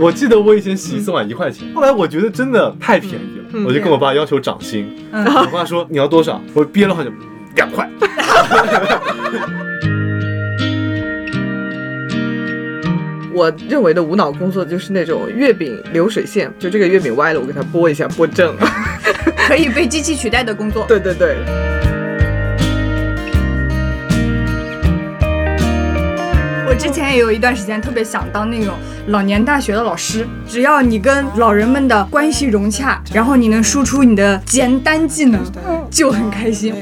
[0.02, 4.90] 我记得我以前洗一次碗一块钱，后来我觉得真的太便宜了，嗯我就跟我爸要求涨薪。
[5.12, 6.40] 嗯我爸说你要多少？
[6.54, 7.10] 我憋了好久，
[7.56, 7.88] 两块。
[13.32, 18.68] 我认为的无脑工作就是那种月饼流水线，就这个月饼歪了，我给它拨一下，拨正了。
[19.48, 20.84] 可以被机器取代的工作。
[20.86, 21.36] 对对对，
[26.80, 28.74] 之前也有一段时间特别想当那种
[29.08, 35.42] 老年大学的老师，只要你跟老人们的关系融洽，然后你能输出你的简单技能，
[35.90, 36.74] 就很开心。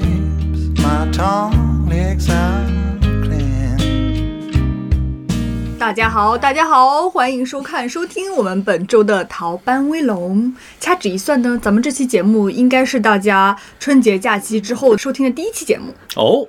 [5.81, 10.55] 大家好，大家好，欢迎收看收听我们本周的逃班威龙。
[10.79, 16.47] 掐指一算呢，咱们这期节目应该是大家春节假期之后收听的第一期节目，哦，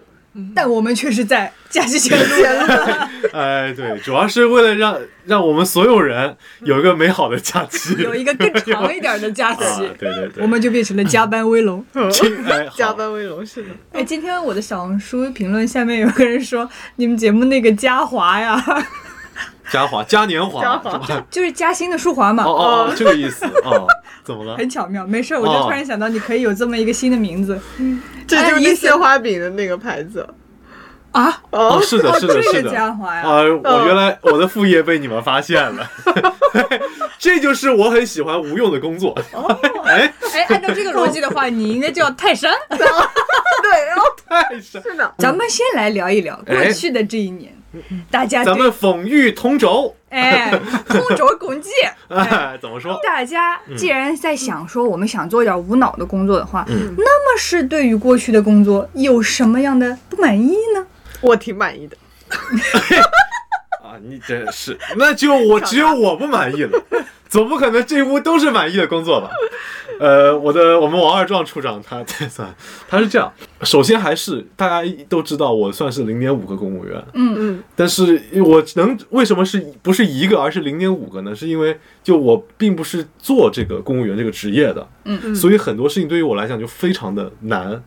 [0.55, 3.09] 但我们却是在假期前录的。
[3.33, 11.85] 哎，对，主要是为了让让我们所有人有一个美好的假期，有一个更长一点的假啊期，， 对对对，我们就变成了加班威龙。
[11.93, 13.69] 哎加班威龙是的。
[13.91, 18.63] 哎，今天我的小红书评论下面有个人说，你们节目那个嘉华呀，
[19.71, 21.23] 嘉华嘉年华嘉华？
[21.29, 23.87] 就是嘉兴的舒华嘛，哦哦哦，这个意思哦，
[24.23, 24.57] 怎么了？
[24.57, 25.05] 很巧妙。
[25.05, 27.59] 没事儿，我就哦突然想到，你可以有这么一个新的名字
[28.27, 30.27] 这就是那哎意思鲜花饼的那个牌子。
[31.11, 31.41] 啊。
[31.51, 32.71] 哦，是的，是的，这个是的。
[32.71, 35.89] 嘉华呀，啊，我原来我的副业被你们发现了，
[37.17, 39.17] 这就是我很喜欢无用的工作。
[39.85, 42.53] 哎，哎，按照这个逻辑的话，你应该叫泰山。
[42.69, 44.81] 对，然后太神！
[44.83, 47.51] 是的，咱们先来聊一聊过哎去的这一年，
[48.09, 50.51] 大家对咱们讽喻同轴，哎
[50.87, 51.69] 同轴 共济。
[52.07, 52.99] 哎，怎么说？
[53.03, 60.85] 大家既然在想说我们想做一点无脑的工作的话，嗯那么是对于过去的工作有什么样的不满意呢？
[61.21, 61.97] 我挺满意的。
[63.81, 66.83] 啊，你真是，那就我 只有我不满意了，
[67.27, 69.29] 总不可能这屋都是满意的工作吧？
[69.99, 72.55] 呃，我的我们王二壮处长他他算
[72.87, 73.31] 他是这样，
[73.63, 81.35] 首先还是大家都知道我算是零点五个公务员，嗯嗯，但是我能为什么是不是一个而是零点五个呢？
[81.35, 87.81] 是因为就我并不是做这个公务员这个职业的，嗯所以很多事情对于我来讲就非常的难。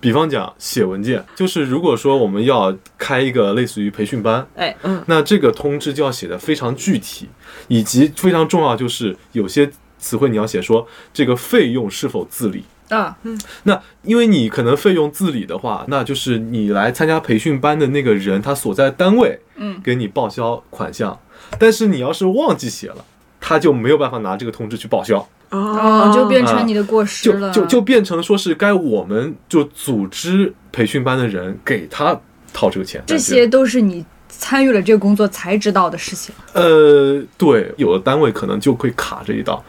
[0.00, 5.02] 比方讲写文件，就是如果说我们要开一个类似于培训班，哎，嗯。
[5.06, 7.28] 那这个通知就要写的非常具体，
[7.66, 12.64] 以及非常重要就是有些词汇你要写说这个费用是否自理。
[12.90, 13.38] 啊，嗯。
[13.64, 21.18] 那因为你可能费用自理的话，那就是你来参加培训班的那个人他所在单位，嗯，给你报销款项，
[21.58, 23.04] 但是你要是忘记写了，
[23.40, 32.18] 他就没有办法拿这个通知去报销，哦，就变成你的过失就了，就就变成说是该我们就组织培训班的人给他
[32.52, 36.34] 掏这个钱，这些都是你参与了这个工作才知道的事情。
[36.52, 39.64] 呃，对，有的单位可能就会卡这一道。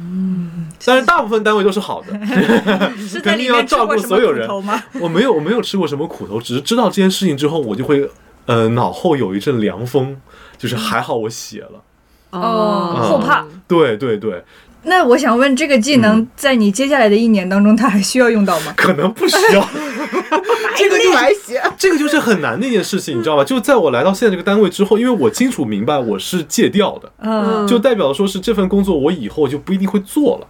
[0.00, 2.12] 嗯，但是大部分单位都是好的。
[2.96, 4.80] 是肯定要照顾所有人吗？
[5.00, 8.08] 我没有，我没有吃过什么苦头，只是知道这件事情之后，我就会，
[8.46, 10.16] 呃，脑后有一阵凉风，
[10.56, 11.82] 就是还好我写了。
[12.30, 13.44] 哦，后怕。
[13.66, 14.44] 对对对，
[14.88, 18.72] 那我想问，这个技能嗯在你接下来的一年当中，它还需要用到吗？
[18.76, 19.68] 可能不需要。
[20.76, 21.60] 这个就来写。
[21.76, 23.44] 这个就是很难的一件事情，你知道吧？
[23.44, 30.46] 就在我来到现在这个单位之后，因为我清楚明白我是借调的，嗯，就代表说是这份工作我以后就不一定会做了。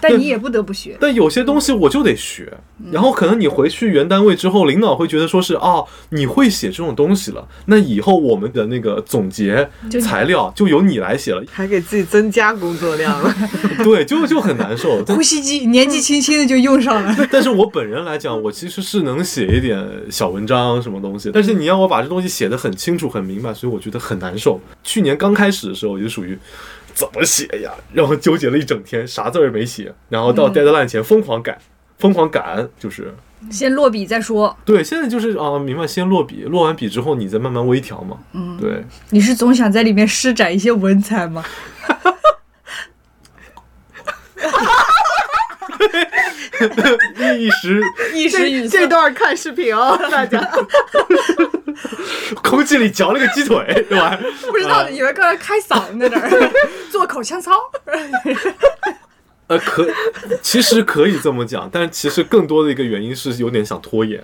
[0.00, 0.96] 但你也不得不学。
[1.00, 2.52] 但有些东西我就得学，
[2.92, 9.68] 然后可能你回去原单位之后，领导会觉得说是哦，你会写这种东西了，那以后我们的那个总结
[10.00, 13.34] 材料就由你来写了，还给自己增加工作量了。
[13.82, 15.04] 对，就就很难受。
[15.14, 17.14] 呼吸机年纪轻轻的就用上了。
[17.30, 24.60] 但是我本人来讲，我其实是能写一点小文章什么东西，但是你要我把这东西写得很清楚、很明白，所以我觉得很难受。
[24.82, 26.38] 去年刚开始的时候，就属于
[26.94, 31.58] 怎么写呀， 然后纠结了一整天，啥字儿也没写，然后到 deadline 前疯狂改，
[31.98, 33.14] 疯狂赶，就是
[33.50, 34.56] 先落笔再说。
[34.64, 38.18] 对，现在就是啊，明白，先落笔，落完笔之后，你再慢慢微调嘛。
[38.32, 41.44] 嗯，对，你是总想在里面施展一些文采吗？
[47.36, 47.82] 一时
[48.14, 48.78] 一时语塞。
[48.78, 50.40] 这这段看视频哦，大家。
[52.42, 54.18] 空气里嚼了个鸡腿， 对吧？
[54.50, 56.50] 不知道，以为刚才开嗓在那儿
[56.90, 57.52] 做口腔操。
[59.46, 59.86] 呃，可
[60.40, 64.18] 其实可以这么讲，但是其实更多的一个原因是有点想拖延，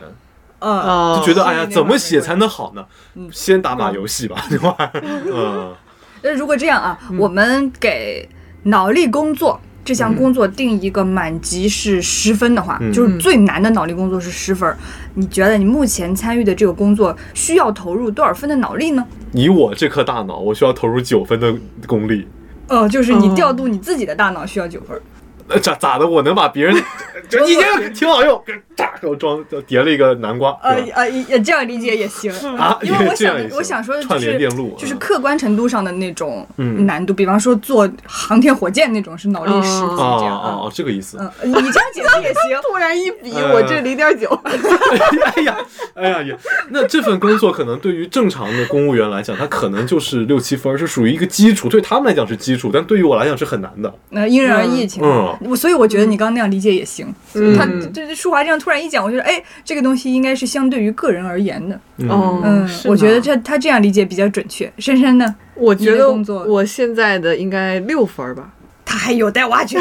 [0.61, 2.87] 嗯，哦就觉得哎呀，怎么写才能好呢？
[3.31, 4.91] 先打把游戏吧，对吧？
[5.03, 5.75] 嗯，
[6.23, 8.27] 那如果这样啊，我们给
[8.63, 14.77] 脑力工作这项工作定一个满级是十分的话，嗯就是最难的脑力工作是十分儿。
[15.15, 19.05] 你觉得你目前参与的这个工作需要投入多少分的脑力呢？
[19.33, 21.55] 以我这颗大脑，我需要投入九分的
[21.87, 22.27] 功力。
[22.69, 25.03] 呃，就是你哦调度你自己的大脑需要九分儿。
[25.51, 26.07] 那咋咋的？
[26.07, 26.75] 我能把别人
[27.29, 28.43] 这你 这个挺好用，
[28.75, 41.19] 炸给我装叠了一个南瓜，呃呃，也这样理解也行啊因为我想这样我想说的就串联是电路就是嗯客观程度上的那种嗯难度，比方说做航天火箭那种是脑力十级哦这样哦哦，这个意思。
[41.43, 42.59] 嗯，你这样解释也行。
[42.71, 45.57] 突然一比，呃我这零点九，哎呀，
[45.95, 46.37] 哎呀也，
[46.71, 53.93] 那这份工作可能对于正常的公务员来讲，他可能就是六七分，是属于一个基础，对他们来讲是基础，但对于我来讲是很难的。
[54.11, 57.07] 那因人而异情况，我所以我觉得你刚刚那样理解也行。
[57.35, 61.81] 嗯他这这舒华这样突然一讲，我觉得哎，这个东西应该是相对于个人而言的。
[62.09, 64.71] 哦嗯，我觉得吗这他这样理解比较准确。
[64.79, 66.11] 珊珊呢，我觉得
[66.47, 68.53] 我现在的应该六分儿吧。
[68.85, 69.79] 他还有待挖掘，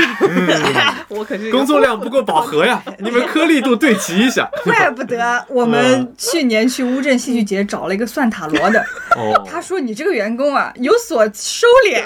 [1.07, 4.49] 我可是工作量不够饱和呀， 你们颗粒度对齐一下。
[4.63, 8.79] 怪不得我们去年去乌镇戏剧节找了一个算塔罗的，
[9.15, 12.03] 哦，他说你这个员工啊有所收敛，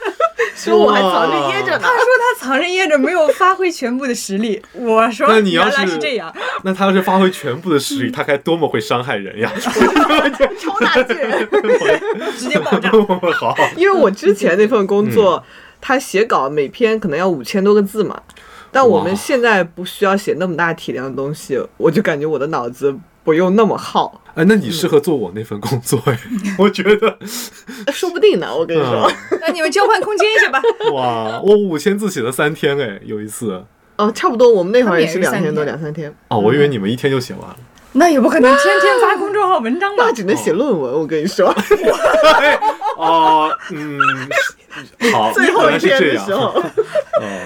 [0.56, 1.88] 说我还藏着掖着呢他。
[1.88, 2.06] 说
[2.38, 4.62] 他藏着掖着没有发挥全部的实力。
[4.72, 6.32] 我说那你要原来是是这样，
[6.62, 9.52] 那他要是发挥全部的实力，他该多么会伤害人呀！
[9.60, 11.46] 超大巨人。
[12.38, 12.90] 直接爆炸。
[13.34, 18.20] 好，因为我之前那份工作，嗯他写稿每篇可能要五千多个字嘛，
[18.72, 22.92] 但我们现在不需要写那么大体量的东西，我就感觉我的脑子
[23.22, 26.18] 不用那么耗，哎，那你适合做我那份工作哎，
[26.58, 27.16] 我觉得，
[27.92, 28.48] 说不定呢。
[28.52, 29.08] 我跟你说，
[29.40, 30.60] 那你们交换空间一下吧。
[30.92, 33.64] 哇，我五千字写了三天哎，有一次
[33.96, 37.56] 哦，差不多，我们那会儿也是两天多，两三天，哦，我以为你们一天就写完了。
[37.92, 40.12] 那也不可能天天发公众号文章吧那？
[40.12, 40.92] 只能写论文。
[40.92, 41.46] 我跟你说，
[42.98, 43.98] 哦，嗯，
[45.12, 46.34] 好，最后一天的时。
[46.34, 46.62] 候， 哦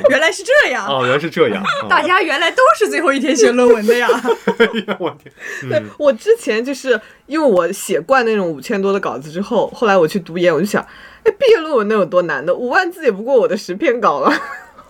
[0.08, 1.62] 原来是这样，哦，原来是这样。
[1.62, 4.08] 哦大家原来都是最后一天写论文的呀。
[4.58, 5.32] 哎呀，我天，
[5.70, 10.84] 嗯，我之前就是因为我写惯那种五千多的稿子之后，后来我去读研，我就想，
[11.24, 12.54] 哎，毕业论文能有多难的？
[12.54, 14.32] 五万字也不过我的十篇稿了。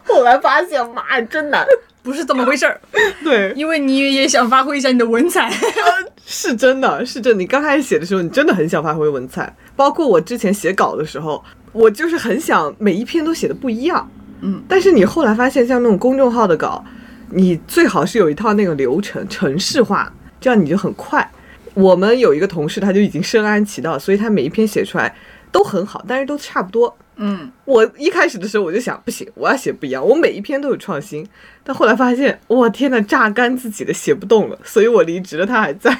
[0.04, 1.66] 后来发现，妈呀，真难。
[2.02, 2.80] 不是这么回事儿，
[3.22, 5.52] 对，因为你也想发挥一下你的文采。
[6.24, 7.38] 是真的，是真的。
[7.38, 9.54] 你刚开始写的时候，你真的很想发挥文采。
[9.74, 11.42] 包括我之前写稿的时候，
[11.72, 14.08] 我就是很想每一篇都写的不一样。
[14.40, 16.84] 嗯，但是你后来发现，像那种公众号的稿，
[17.30, 20.10] 你最好是有一套那个流程，程式化，
[20.40, 21.30] 这样你就很快。
[21.74, 25.14] 我们有一个同事，他就已经深谙其道，所以他每一篇写出来
[25.52, 26.96] 都很好，但是都差不多。
[27.22, 31.26] 嗯，我一开始的时候我就想，不行，我要写不一样，我每一篇都有创新。
[31.62, 35.96] 但后来发现，我天呐，榨干自己的写不动了，所以我离职了，他还在。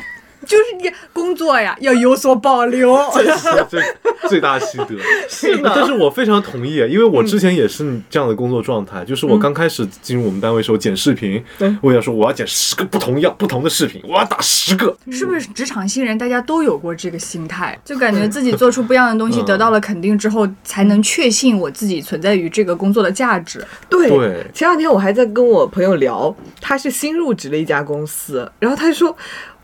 [0.47, 2.99] 就是你工作呀要有所保留。
[3.15, 3.83] 这是最
[4.29, 4.97] 最大心得。
[5.29, 14.97] 是的但是我非常同意，因为我之前也是这样的工作状态，就是我刚开始进入我们单位的时候剪视频，对我想说我要剪十个不同样不同的视频，我要打十个。
[15.11, 17.79] 是不是职场新人大家都有过这个心态？
[17.85, 23.65] 就感觉自己做出不一样的东西，嗯得到了肯定之后，才能确信我自己存在于这个工作的价值。
[23.89, 29.17] 对，对前两天我还在跟我朋友聊，他是新入职的一家公司，然后他就说，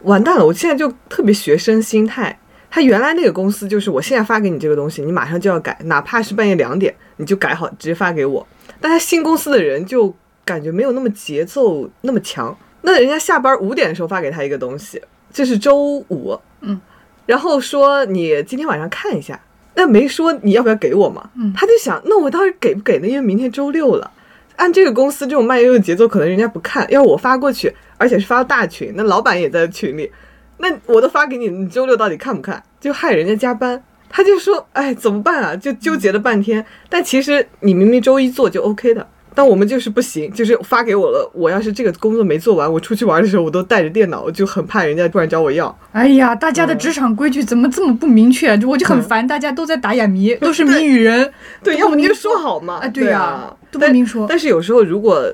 [0.06, 2.38] 完蛋了，我现在就特别学生心态。
[2.70, 8.46] 他原来那个公司就是，我现在发给你这个东西，你马上就要改，哪怕是半夜两点，你就改好，直接发给我。
[8.80, 10.14] 但他新公司的人就
[10.44, 15.00] 感觉没有那么节奏那么强，那人家下班五点的时候发给他一个东西，
[15.32, 15.76] 这是周
[16.08, 16.78] 五，嗯，
[17.24, 19.40] 然后说你今天晚上看一下，
[19.74, 23.08] 那没说你要不要给我嘛，嗯他就想，那我到底给不给呢？
[23.08, 24.10] 因为明天周六了。
[24.56, 26.90] 按这个公司这种慢悠悠的节奏，可能人家不看。
[26.90, 30.10] 要是我发过去，而且是发到大群，那老板也在群里，
[30.58, 32.62] 那我都发给你，你周六到底看不看？
[32.80, 33.82] 就害人家加班。
[34.08, 36.64] 他就说：“哎，怎么办啊？”就纠结了半天。
[36.88, 41.28] 但其实你明明周一做就 OK 的，但我们就是不行，就是发给我了。
[41.34, 45.76] 我要是这个工作没做完，我出去玩的时候我都带着电脑，我就很怕人家突然找我要。
[45.90, 48.56] 哎呀，大家的职场规矩怎么这么不明确？
[48.64, 51.32] 我就很烦，大家都在打哑谜，都是谜语人。
[51.64, 52.78] 对，要不你就说好嘛。
[52.80, 55.30] 哎对呀啊，都不但明说但是有时候如果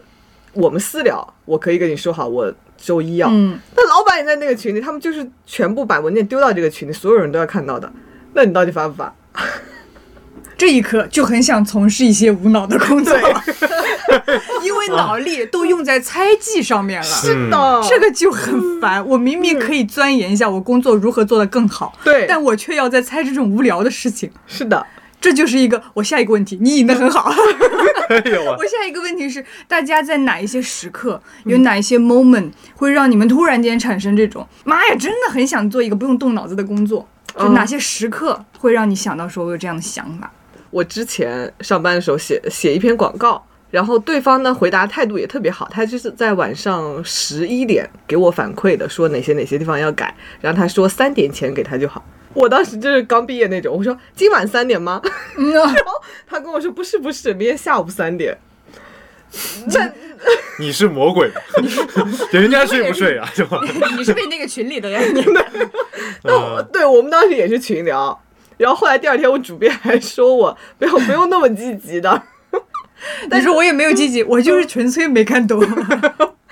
[0.52, 3.28] 我们私聊，我可以跟你说好，我周一要。
[3.30, 7.90] 嗯，那老板也在那个群里，他们就是全部把文件丢到这个群里，所有人都要看到的。
[8.34, 9.14] 那你到底发不发？
[10.56, 13.12] 这一刻就很想从事一些无脑的工作，
[14.62, 17.04] 因为脑力都用在猜忌上面了。
[17.04, 17.82] 是的。
[17.88, 22.26] 这个就很烦，我明明可以钻研一下我工作如何做得更好，对。
[22.28, 24.86] 但我却要在猜这种无聊的事情，是的，
[25.22, 27.32] 这就是一个我下一个问题，你引得很好。
[28.10, 37.08] 我我下一个问题是，大家在哪一些时刻，有哪一些 moment 会让你们突然间产生这种妈呀，真的很想做一个不用动脑子的工作？
[37.34, 40.30] 就嗯哪些时刻会让你想到说我有这样的想法？
[40.70, 52.04] 我之前上班的时候写写一篇广告，然后对方呢回答态度也特别好，他就是在晚上十一点给我反馈的，说哪些哪些地方要改，然后他说三点前给他就好。
[52.34, 55.00] 我当时就是刚毕业那种，我说今晚三点吗？
[55.36, 55.74] 嗯啊
[56.26, 58.38] 他跟我说不是不是，明天下午三点。
[59.70, 59.80] 这
[60.60, 61.30] 你是魔鬼，
[62.32, 63.26] 人家睡不睡啊？
[63.34, 63.58] 是吧？
[63.96, 65.02] 你是被那个群里的人，
[66.24, 68.22] 那我对我们当时也是群聊，
[68.58, 72.22] 然后后来第二天我主编还说我不要不用那么积极的，
[73.30, 75.58] 但是我也没有积极，我就是纯粹没看懂。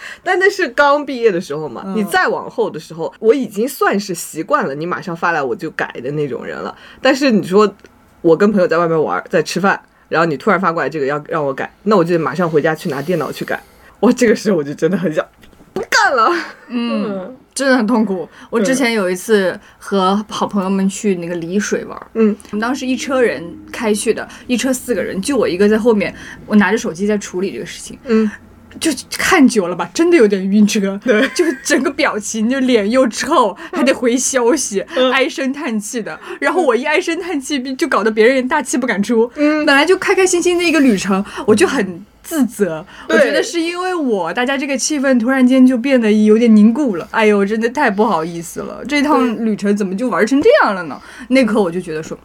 [0.25, 6.77] 但那是刚毕业的时候嘛，嗯你再往后的时候，我已经算是习惯了你马上发来我就改的那种人了。
[7.03, 7.73] 但是你说
[8.21, 13.63] 我跟朋友在外面玩，在吃饭，然后你突然发过来这个要让我改，那我就马上回家去拿电脑去改。
[13.99, 15.27] 我这个时候我就真的很想
[15.73, 16.31] 不干了。
[16.69, 18.29] 嗯， 真的很痛苦。
[18.49, 26.15] 我之前有一次和好朋友们去那个丽水玩，嗯，我们当时一车人开去的，一车四个人，就我一个在后面，
[26.47, 27.99] 我拿着手机在处理这个事情。
[28.05, 28.31] 嗯，
[28.79, 30.99] 就看久了吧，真的有点晕车。
[31.03, 34.81] 对就整个表情就脸又臭，还得回消息，
[35.13, 36.19] 唉声叹气的。
[36.39, 39.31] 然后我一唉声叹气，就搞得别人大气不敢出。
[39.37, 42.85] 嗯本来就开开心心的一个旅程，我就很自责。
[43.09, 47.09] 我觉得是因为我，大家这个气氛突然间就变得有点凝固了。
[47.11, 51.01] 哎呦，真的太不好意思了，这趟旅程怎么就玩成这样了呢？
[51.29, 52.17] 那刻我就觉得说，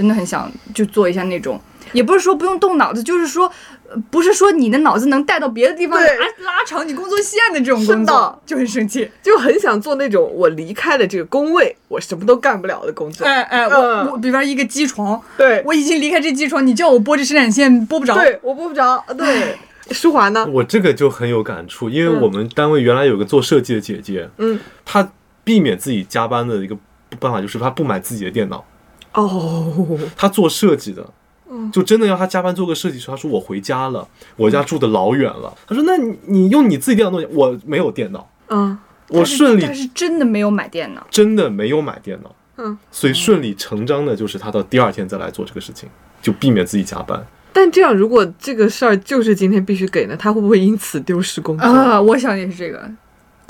[0.00, 1.60] 真的很想就做一下那种，
[1.92, 3.52] 也不是说不用动脑子，就是说。
[3.92, 9.10] 呃不是说你的脑子能带到别的地方拉拉长你工作线的这种工作，就很生气。
[9.20, 13.26] 就很想做那种我离开了这个工位，我什么都干不了的工作。
[13.26, 18.14] 哎哎，我嗯我比方一个机床，对我已经离开这机床，你叫我拨这生产线拨不着。
[18.14, 19.04] 对，我拨不着。
[19.18, 19.58] 对，
[19.90, 20.46] 舒华呢？
[20.52, 25.10] 我这个就很有感触，因为嗯我们单位原来有个做设计的姐姐，嗯，她
[25.42, 26.76] 避免自己加班的一个
[27.18, 28.64] 办法就是她不买自己的电脑，
[29.14, 31.06] 哦，他做设计的。
[31.52, 35.52] 嗯就真的要他加班做个设计师，他说我回家了，我家住的老远了。
[35.66, 41.04] 他说那你你用你自己电脑弄，我没有电脑，嗯我顺利他是真的没有买电脑。
[41.10, 45.88] 真的没有买电脑，嗯，所以顺理成章的就是他到第二天再来做这个事情，
[46.22, 47.26] 就避免自己加班。
[47.52, 51.66] 但这样，如果这个事儿就是今天必须给呢，他会不会因此丢失工作？
[51.66, 52.88] 啊，我想也是这个。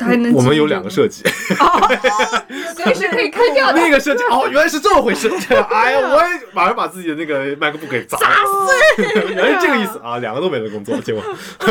[0.00, 1.22] 他还能我们有两个设计，
[2.74, 3.78] 随时可以开掉的。
[3.78, 5.30] 那个设计哦，原来是这么回事。
[5.68, 8.16] 哎呀， 我也马上把自己的那个 MacBook 给砸
[8.96, 9.04] 碎，
[9.34, 10.16] 原来是这个意思啊！
[10.18, 11.22] 两个都没了工作，结果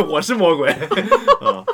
[0.08, 0.70] 我是魔鬼
[1.42, 1.66] 啊！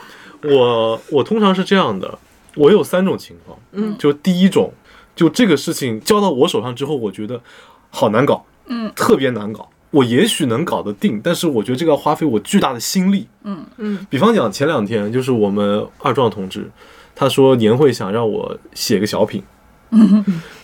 [0.44, 2.18] 我我通常是这样的，
[2.56, 4.74] 我有三种情况，嗯，就第一种，
[5.16, 7.42] 就这个事情交到我手上之后，我觉得
[7.90, 9.70] 好难搞，嗯，特别难搞。
[9.96, 13.28] 我也许能搞得定，但是我觉得这个要花费我巨大的心力。
[13.44, 16.70] 嗯嗯比方讲，前两天就是我们二壮同志，
[17.16, 19.42] 他说年会想让我写个小品。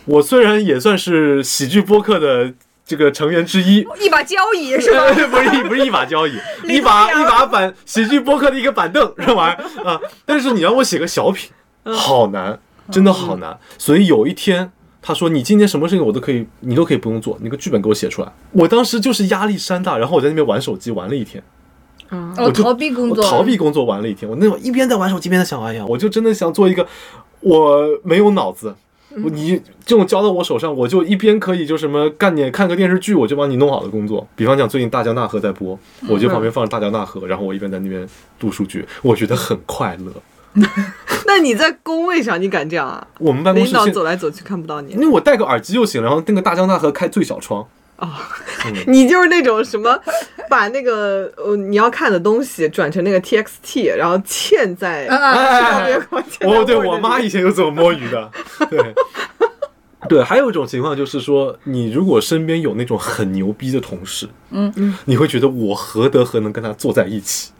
[0.04, 2.54] 我虽然也算是喜剧播客的
[2.86, 5.06] 这个成员之一，一把交椅是吧？
[5.32, 6.34] 不是一不是一把交椅，
[6.68, 9.98] 一把一把板喜剧播客的一个板凳这玩意儿啊。
[10.26, 11.50] 但是你让我写个小品，
[11.86, 12.60] 好难，
[12.92, 13.58] 真的好难。
[13.78, 14.74] 所以有一天。
[15.02, 21.44] 他说：“你今天什么事情我都可以，你都可以不用做，你个剧本给我写出来。”我当时就是压力山大，然后我在那边玩手机玩了一天。
[22.10, 26.86] 啊，我逃避工作，我逃避工作玩了一天，我那会一边在玩手机，一边在想，哎呀，我就真的想做一个
[27.40, 28.76] 我没有脑子，
[29.24, 34.28] 我你这种交到我手上，我就一边可以就什么干点看个电视剧，我就帮你弄好的工作。
[34.36, 35.80] 比方讲，最近大江大河在播，
[36.10, 38.06] 我就旁边放着大江大河，然后我一边在那边
[38.38, 40.12] 读数据，我觉得很快乐。
[41.26, 43.06] 那你在工位上你敢这样啊？
[43.20, 44.94] 我们办公室领导走来走去看不到你。
[44.94, 47.66] 因，为我戴个耳机就行，然后那个大江大河开最小窗，
[48.88, 49.98] 你就是那种什么，
[50.50, 58.32] 把那个呃你要看的东西转成那个 TXT，然后嵌在啊啊哎上面框嵌在哦， 对我妈以前就这么摸鱼的，
[58.70, 58.94] 对。
[60.10, 67.52] 对，还有一种情况就是说，你如果身边有那种很牛逼的同事，嗯嗯，你会觉得我何德何能跟他坐在一起，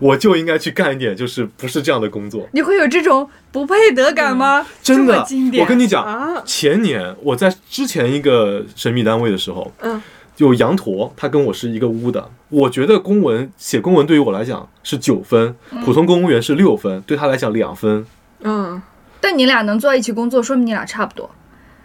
[0.00, 2.48] 我就应该去干一点就是不是这样的工作。
[2.52, 4.66] 你会有这种不配得感吗？
[4.82, 10.02] 这真的经，典，我跟你讲，啊，前年我在之前一个神秘单位的时候，嗯，
[10.38, 12.30] 有羊驼，他跟我是一个屋的。
[12.48, 15.54] 我觉得公文写公文对于我来讲是九分，
[15.84, 18.04] 普通公务员是六分，对他来讲两分。
[18.40, 18.80] 嗯，
[19.20, 21.30] 但你俩能坐在一起工作，说明你俩差不多，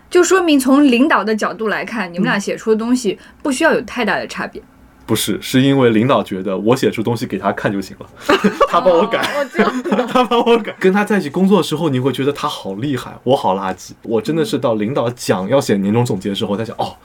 [0.10, 4.62] 就说明从领导的角度来看，你们俩写出的东西不需要有太大的差别。
[5.06, 8.10] 不是，是因为领导觉得我写出东西给他看就行了，
[8.68, 9.22] 他帮我改，
[10.10, 10.76] 他帮我改。
[10.80, 13.92] 跟他在一起工作的时候，你会觉得他好厉害，我好垃圾。
[14.02, 16.96] 我真的是到领导讲要写年终总结的时候，我才想哦，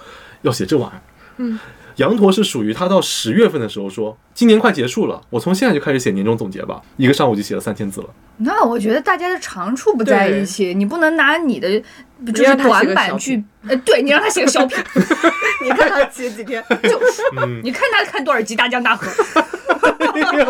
[0.43, 1.01] 要写这玩意儿。
[1.39, 1.59] 嗯，
[1.97, 8.09] 羊驼是属于他到十月份的时候说，今年快结束了，我从现在就开始写年终总结吧，一个上午就写了三千字了。
[8.39, 11.81] 那我觉得大家的长处不在一起，你不能拿你的
[12.33, 14.79] 就是短板去，呃，对你让他写个小品，
[15.63, 19.07] 你看他写几天，就是，嗯， 你看他看多少集《大江大河》，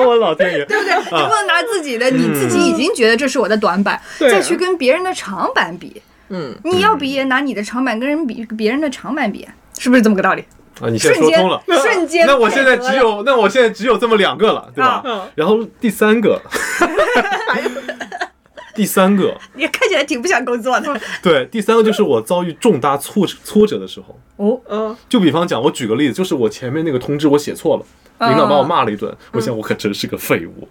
[0.06, 0.64] 我老天爷！
[0.66, 0.96] 对不对？
[0.96, 6.00] 你不能拿自己的，你自己已经觉得这是我的短板，再去跟别人的长板比。
[6.28, 10.44] 嗯，你要比也拿你的长板跟人比别人的长板比，是不是这么个道理？
[10.80, 11.62] 啊，你现在说通了。
[11.82, 15.02] 瞬间 那我现在只有，那我现在只有这么两个了，对吧？
[15.04, 16.40] 啊然后第三个，
[18.74, 21.00] 第三个，你看起来挺不想工作的。
[21.22, 24.18] 对，第三个就是我遭遇重大挫折挫折的时候。
[24.36, 27.84] 哦，嗯，就比方讲，我举个例子，就是我前面那个通知我写错了，
[28.18, 30.66] 嗯领导把我骂了一顿，我想我可真是个废物。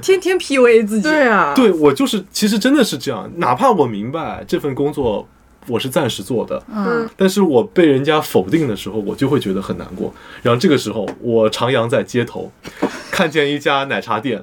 [0.00, 1.08] 天天 PUA 自己。
[1.08, 5.26] 对啊，对我就是，其实真的是这样，哪怕我明白这份工作
[5.66, 10.12] 我是暂时做的，嗯，但是我被人家否定的时候，我就会觉得很难过。
[10.42, 12.50] 然后这个时候，我徜徉在街头，
[13.10, 14.42] 看见一家奶茶店，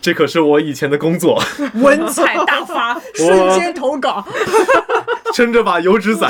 [0.00, 1.42] 这可是我以前的工作，
[1.74, 4.24] 文采大发， 瞬间投稿。
[5.32, 6.28] 撑着把油纸伞，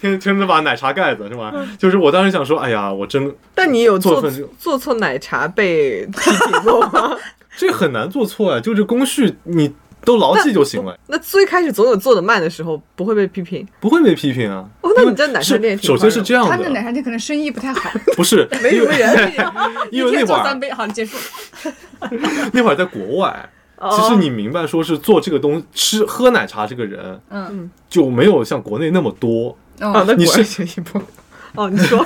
[0.00, 1.52] 撑撑着把奶茶盖子，是吧？
[1.76, 7.16] 就是我当时想说，哎呀，我真但你有做做做错奶茶被批评过吗？
[7.56, 9.72] 这很难做错啊，就这工序你
[10.04, 13.66] 都牢记就行了，那最开始总有做的慢的时候，不会被批评。
[13.80, 14.68] 不会被批评啊。
[14.80, 19.32] 哦，那你在奶茶店首先是这样的他的奶，茶店可能生意不太好， 不是 没什么人。
[19.92, 21.16] 因为那会儿做三杯，好结束。
[22.52, 23.50] 那会儿在国外。
[23.92, 31.02] 其实你明白，说是做这个东吃喝奶茶这个人嗯就没有像国内那么多，哦，那，你那果然是学一波。
[31.54, 31.98] 哦，你说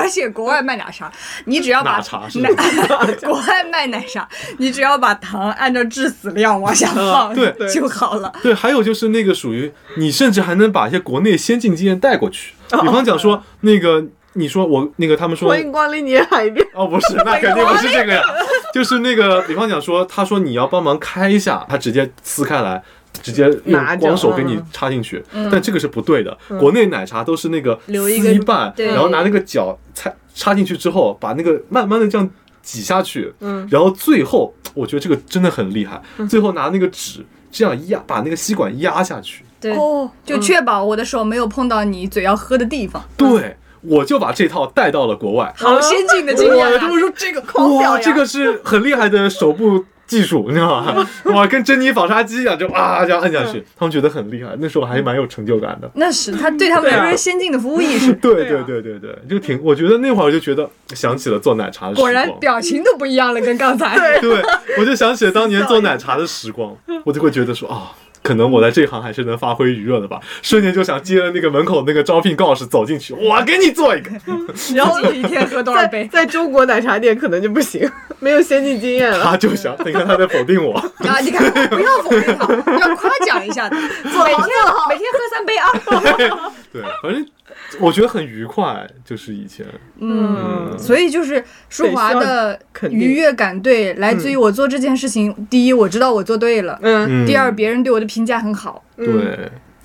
[0.00, 1.10] 而且国外卖奶茶，
[1.44, 2.48] 你只要把奶茶是奶
[3.22, 4.26] 国外卖奶茶，
[4.58, 8.32] 你只要把糖按照致死量往下放，对就好了。
[8.42, 14.06] 对，还有就是那个属于你甚至还能把一些国内先进经验带过去，比方讲说那个。
[14.34, 16.64] 你说我那个，他们说欢迎光临你的海边。
[16.72, 18.22] 哦，不是，那肯定不是这个呀，
[18.72, 22.80] 就是那个，比方讲说，他说你要帮忙开一下，他直接撕开来，
[23.22, 26.36] 直接用拿着光手给你嗯插进去，但这个是不对的。
[26.58, 32.28] 国内奶茶都是那个留一个撕一半，对然后拿那个脚插插进去之后，把那个慢慢的这样
[32.62, 43.02] 挤下去，嗯然后最后我觉得这个真的很厉害，最后拿那个纸这样压，把那个吸管压下去，对，哦，就确保我的手没有碰到你嘴要喝的地方。
[43.16, 43.56] 对。
[43.82, 46.86] 我就把这套带到了国外，好先进的经验他！
[46.86, 47.40] 们说这个
[47.78, 51.08] 哇，这个是很厉害的手部技术，你知道吗？
[51.32, 55.88] 哇，跟珍妮纺纱机一样，就啊这样按下去，他们觉得很厉害，那时候还蛮有成就感的。
[55.94, 58.12] 那是他对他们来说先进的服务意识。
[58.20, 62.28] 对对对啊对对对，就挺，我觉得那会儿就觉得想起了做奶茶的时果然。
[62.40, 64.18] 表情都不一样了，跟刚才。
[64.20, 64.42] 对，
[64.78, 67.92] 我就想起了当年做奶茶的时光， 我就会觉得说啊。
[68.22, 74.10] 可能我在这行还是能发挥余热的吧，瞬间就想接了那个门口那个招聘告示走进去，我给你做一个。
[74.74, 76.06] 然后一天喝多少在杯？
[76.08, 79.24] 在中国奶茶店可能就不行， 没有先进经验了。
[79.24, 83.76] 他就想，你看他在否定我，啊，你看，不要否定他，要夸奖一下他。
[83.80, 84.48] 每天
[84.88, 85.70] 每天喝三杯啊。
[86.72, 87.26] 对，反正
[87.78, 89.64] 我觉得很愉快，就是以前，
[90.00, 95.32] 嗯，所以就是舒华的愉悦感，对，来自于我做这件事情。
[95.48, 98.82] 第一，我知道我做对了；嗯，嗯，第二，别人对我的评价很好。
[98.96, 99.06] 对，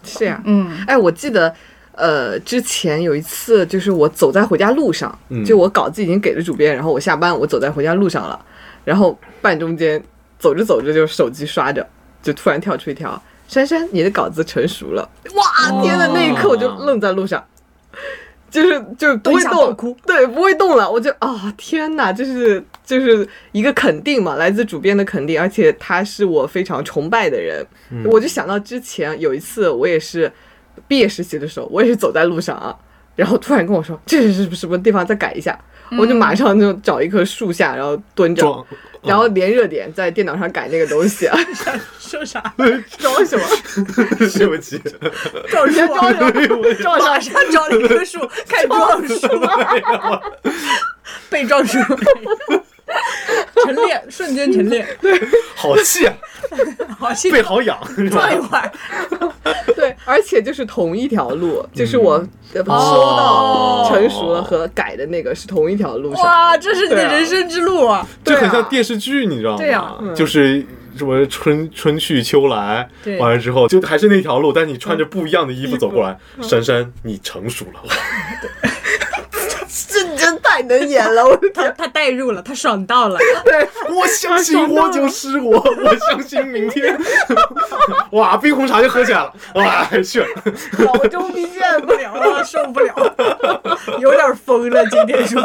[0.04, 0.42] 是呀。
[0.46, 1.54] 嗯哎，我记得，
[1.92, 8.44] 呃，之前有一次，就是我走在回家路上，嗯就我稿子已经给了主编，然后我下班，我走在回家路上了，
[8.84, 10.02] 然后半中间
[10.40, 11.88] 走着走着就手机刷着，
[12.24, 17.44] 就突然跳出一条“珊珊，你的稿子成熟了”，哇，天呐，那一刻我就愣在路上。
[18.56, 27.66] 就是就是不会动哭，对，不会动了，我就啊、天哪，就是就是一个肯定嘛，来自主编的肯定，而且他是我非常崇拜的人，
[28.06, 30.32] 我就想到之前有一次我也是
[30.88, 32.74] 毕业实习的时候，我也是走在路上啊，
[33.16, 35.60] 然后突然跟我说这是什么什么地方再改一下，
[35.98, 38.66] 我就马上就找一棵树下，然后蹲着，装，
[39.04, 41.30] 然后连热点在电脑上改那个东西，
[42.00, 42.42] 说啥？
[42.98, 43.46] 装什么？
[44.38, 44.82] 对不起，
[45.50, 46.12] 撞树啊，
[46.82, 49.28] 装马上找了一棵树，开始撞树，
[51.30, 51.78] 被撞树，
[53.66, 55.20] 晨练，瞬间晨练， 对
[55.56, 56.14] 好气啊，
[57.00, 57.32] 好气。
[57.32, 58.72] 背好痒，是吧撞一会儿。
[59.76, 62.14] 对，而且就是同一条路，就是我
[62.54, 63.88] 呃收哦。
[63.88, 66.24] 到成熟了和改的那个是同一条路上。
[66.24, 68.08] 哇，这是你的人生之路啊！
[68.24, 69.58] 就很像电视剧，你知道吗？
[69.58, 69.98] 对啊。
[70.02, 70.14] 嗯。
[70.14, 70.64] 就是
[70.96, 73.18] 什么春春去秋来，对。
[73.18, 77.82] 完了之后就还是那条路，但你穿着不一样的衣服走过来，珊珊，你成熟了，
[79.90, 81.70] 这真太能演了，我他！
[81.70, 83.20] 他代入了，他爽到了。
[83.46, 86.98] 对我相信我就是我，我相信明天，
[88.12, 90.24] 哇，冰红茶就喝起来了，哇，去，
[90.80, 93.16] 脑中逼见不了了，受不了，
[94.00, 94.86] 有点疯了。
[94.88, 95.42] 今天说，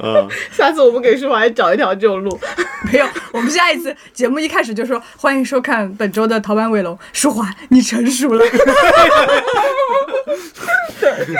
[0.00, 2.38] 啊，下次我们给舒华也找一条这种路。
[2.90, 6.98] 没有，我们下一次节目一开始就说欢迎收看本周的逃班卫龙。
[7.12, 8.44] 舒华，你成熟了。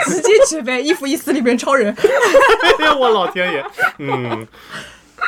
[0.05, 1.95] 直接起飞，一夫一死里面超人。
[2.79, 3.65] 哎呀，我老天爷，
[3.99, 4.45] 嗯，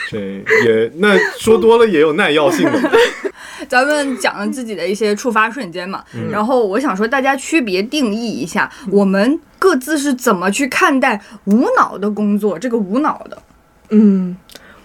[0.10, 0.20] 这
[0.66, 2.92] 也那说多了也有耐药性的。
[3.70, 12.58] 咱们讲了自己的一些触发瞬间嘛，然后我想说，大家区别定义一下，我们各自是怎么去看待无脑的工作？
[12.58, 13.42] 这个无脑的，
[13.90, 14.36] 嗯，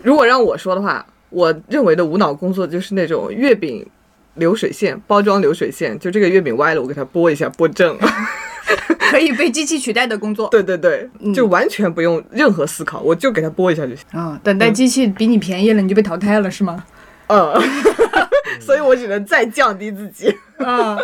[0.02, 3.84] 如果让我说的话，我认为的无脑工作就是那种月饼
[4.36, 8.08] 流水线包装流水线，就这个月饼歪了，我给它拨一下拨正了。
[9.10, 10.48] 可以被机器取代的工作。
[10.50, 14.04] 对对对，就完全不用任何思考，我就给它拨一下就行。
[14.10, 16.84] 啊、等待机器比你便宜了，你就被淘汰了是吗？
[17.28, 17.54] 嗯，
[18.60, 20.34] 所以我只能再降低自己。
[20.58, 20.98] 啊，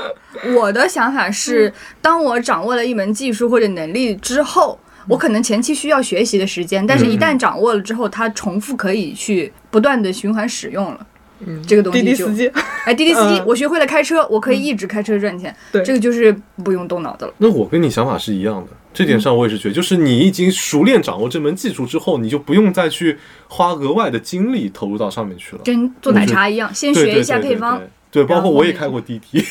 [0.57, 11.07] 我的想法是，当我掌握了一门技术或者能力之后，我可能前期需要学习的时间，但是一旦掌握了之后，它重复可以去不断的循环使用了。
[11.47, 12.51] 嗯，这个东西就滴滴司机，
[12.85, 15.55] 哎，滴滴司机，嗯我学会了开车，我可以一直开车赚钱。
[15.71, 17.35] 对这个就是不用动脑子了。
[17.39, 25.63] 那我跟你想法是一样的，这点上我也是觉得，就是你已经熟练掌握这门技术之后，你就不用再去花额外的精力投入到上面去了。
[25.65, 27.79] 跟做奶茶一样，先学一下对对配方。
[28.11, 29.45] 对，对，包括我也开过滴滴，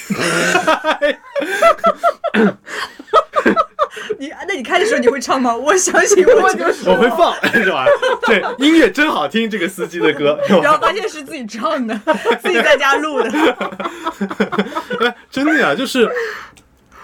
[4.18, 5.56] 你那你开的时候你会唱吗？
[5.56, 6.90] 我相信 我就是。
[6.90, 7.86] 我会放，是吧？
[8.26, 12.00] 对，音乐真好听，这个司机的歌，然后发现是自己唱的，
[12.42, 13.30] 自己在家录的。
[15.06, 16.10] 哎，真的呀，就是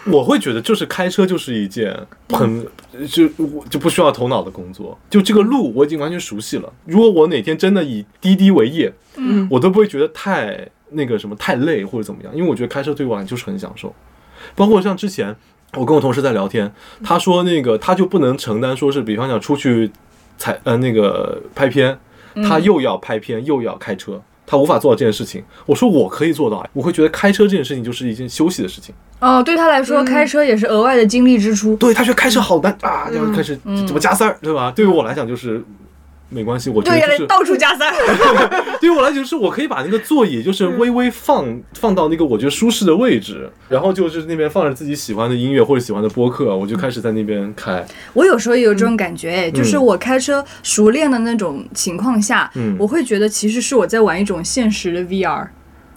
[0.06, 1.94] 我会觉得，就是开车就是一件
[2.30, 2.66] 很
[3.10, 6.72] 就我就不需要头脑的工作，就这个路我已经完全熟悉了。
[6.86, 13.94] 如果我哪天真的以滴滴为业，嗯，我都不会觉得太那个什么太累或者怎么样，因为我觉得开车对我来讲就是很享受。
[14.56, 15.36] 包括像之前
[15.74, 16.72] 我跟我同事在聊天，
[17.04, 19.92] 他说那个他就不能承担说是比方讲出去
[20.38, 21.98] 采呃那个拍片，
[22.48, 24.22] 他又要拍片又要开车。
[24.50, 28.96] 他无法做到这件事情，我说我可以做到，我会觉得开车这件事情就是一件休息的事情。
[29.20, 31.76] 哦，对他来说，开车也是额外的精力支出。
[31.76, 34.72] 对他觉得开车好难啊，要开始怎么加塞儿，对吧？
[34.72, 35.62] 对于我来讲就是
[36.30, 37.86] 没关系，我觉得就，是到处加塞。
[38.82, 47.86] 对于我来讲是我可以把那个座椅就是微微放放到那个我觉得舒适的位置，然后就是那边放着自己喜欢的音乐或者喜欢的播客，我就开始在那边开。
[48.14, 55.48] 我有时候也有这种感觉，哎，就是嗯我开车熟练的那种情况下，嗯我会觉得其实是我在玩一种现实的 VR。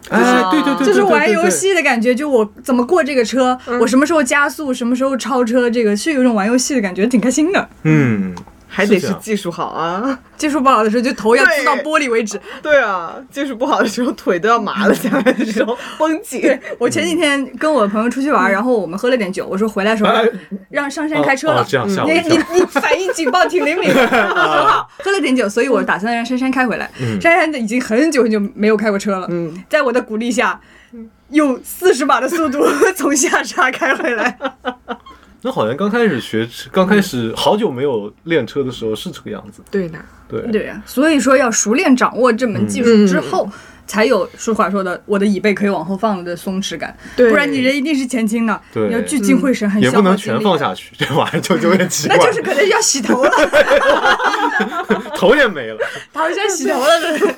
[0.08, 7.68] 哎，对对对，就是玩游戏的感觉，就我怎么过这个车，我什么时候加速，什么时候超车，这个是有一种玩游戏的感觉，挺开心的。
[7.82, 8.34] 嗯，
[8.70, 10.18] 还得是技术好啊。
[10.36, 12.40] 技术不好的时候，就头要对刺到玻璃为止。
[12.62, 16.58] 对啊，技术不好的时候腿都要麻了，下来的时候绷紧。
[16.78, 20.24] 我前几天跟我朋友出去玩，然后我们喝了点酒，我说回来的时候哎
[20.70, 21.66] 让上山开车了哦哦。
[21.68, 22.60] 这样吓我你一跳你。
[22.60, 24.88] 你反应警报挺灵敏的， 很好。
[25.04, 26.90] 喝了点酒，所以我打算让珊珊开回来。
[27.00, 30.58] 嗯珊珊已经很久很久没有开过车了，嗯，在我的鼓励下，
[31.30, 32.64] 用四十码的速度
[32.96, 34.38] 从下沙开回来。
[35.42, 39.62] 那好像刚开始学，刚开始好久没有练车的时候是这个样子。
[39.70, 39.98] 对的。
[40.28, 43.48] 对，对呀、所以说要熟练掌握这门技术之后。
[43.86, 53.30] 才有舒华说的，我的椅背可以往后放的松弛感，对不然你人一定是前倾的，对你要聚精会神，很也消不能全放下去， 这玩意儿就有点奇怪， 那就是可能要洗头了，
[55.16, 55.78] 头也没了。
[56.12, 57.00] 好像洗头了。
[57.00, 57.34] 这是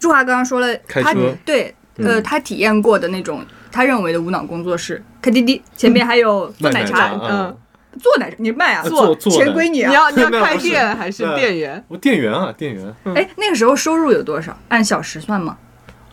[0.00, 7.56] 朱华刚刚说了，他开车对，呃，嗯他体验过的那种他认为的无脑工作是开滴滴，前面还有做奶茶，嗯嗯，
[7.98, 9.88] 做奶茶你卖啊，做做奶钱归你啊。
[9.88, 11.84] 你要 你要开店还是店员？
[11.88, 14.56] 我店员啊，店员，哎，那个时候收入有多少？
[14.68, 15.56] 按小时算吗？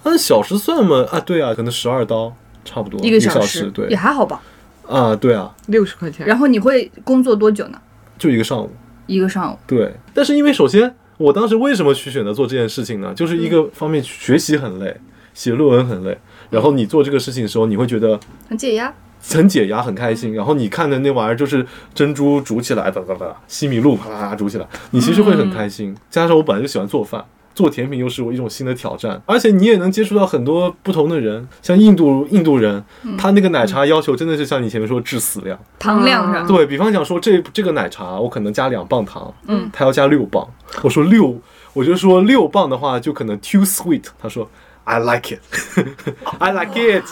[0.04, 1.06] 按小时算嘛？
[1.12, 2.32] 啊，对啊，可能十二刀
[2.64, 4.42] 差不多一个小时对也还好吧。
[4.88, 6.28] 啊，对啊，六十块钱。
[6.28, 7.82] 然后你会工作多久呢？
[8.18, 8.72] 就一个上午。
[9.08, 9.58] 一个上午。
[9.68, 13.14] 对，但是因为首先我当时为什么去选择做这件事情呢？
[13.16, 14.96] 就是一个方面学习很累，
[15.36, 16.18] 写论文很累，
[16.50, 18.20] 然后你做这个事情的时候，你会觉得
[18.50, 18.92] 很解压。
[19.28, 20.34] 很解压，很开心。
[20.34, 25.96] 然后你看的那玩意儿就是珍珠煮起来，哒哒哒，西米露啪啦啦煮起来，你其实会很开心。
[26.10, 27.24] 加上我本来就喜欢做饭。
[27.56, 32.84] 做甜品又是我一种新的挑战，而且你也能接触到很多不同的人，像印度印度人，
[33.18, 40.46] 他那个奶茶要求真的是像你前面说致死量，糖量上，对比方讲说这这个奶茶我可能加两磅糖，嗯，他要加六磅，
[40.84, 41.40] 我说六，
[41.72, 44.46] 我就说六磅的话就可能 too sweet，他说
[44.86, 47.04] I like it，I like it，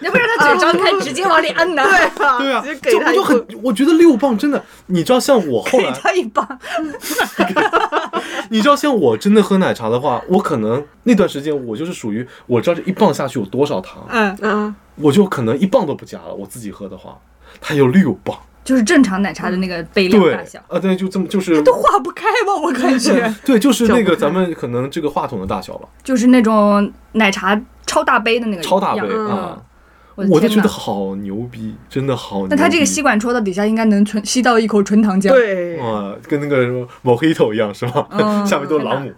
[0.00, 1.84] 要不然他嘴张开直接往里摁呢。
[1.84, 6.58] 对啊，对啊，直接给就我就很，我觉得六磅真的，你知道像我后给来，他一棒，
[8.48, 17.18] 你知道像我真的喝奶茶的话，我可能那段时间我就是属于我知道这一磅下去有多少糖，嗯，嗯，我就可能一磅都不加了，我自己喝的话，
[17.60, 18.34] 它有六磅。
[18.68, 22.54] 就是正常奶茶的那个杯量大小，啊，对，就这么就是都化不开吧？
[22.62, 29.62] 我感觉对，就是那个咱们可能这个话筒的大小了，就是那种奶茶超大杯的那个超大杯样啊，
[30.16, 32.54] 我就觉得好牛逼，真的好牛逼。
[32.54, 38.06] 那它这个吸管戳到底下应该能纯吸到一口纯糖浆。，对，哇，跟那个什么 Mojito 一样是吧？
[38.10, 39.10] 嗯 下面都是朗姆。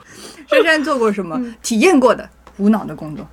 [0.46, 3.26] 珊珊做过什么体验过的无脑的工作？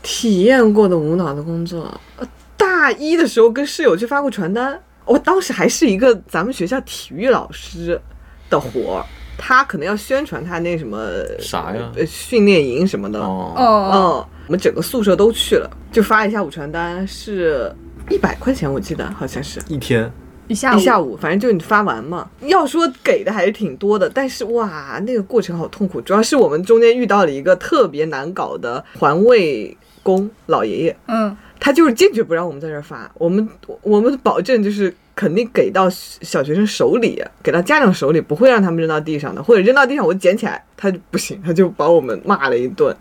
[0.00, 2.26] 体验过的无脑的工作，呃
[2.62, 8.00] 大一的时候跟室友去发过传单，我当时还是一个咱们学校体育老师
[8.48, 9.04] 的活儿，
[9.36, 10.98] 他可能要宣传他那什么
[11.40, 11.90] 啥呀？
[11.96, 14.00] 呃训练营什么的，哦，哦，嗯，
[14.46, 17.74] 我们整个宿舍都去了，就发一下午传单，是
[18.08, 19.60] 一百块钱，我记得好像是。
[19.66, 20.08] 一天。
[20.48, 20.78] 一下午。
[20.78, 22.28] 一下午，反正就你发完嘛。
[22.42, 26.00] 要说给的还是挺多的，但是哇，那个过程好痛苦。
[26.00, 33.08] 主要是我们中间遇到了一个特别难搞的环卫工老爷爷，嗯，他就是坚决不让我们在这儿发。
[33.14, 33.48] 我们
[33.82, 42.96] 我们保证就是肯定给到小学生手里，给到家长手里，不会让他们扔到地上的，或者扔到地上我捡起来，他就不行，他就把我们骂了一顿，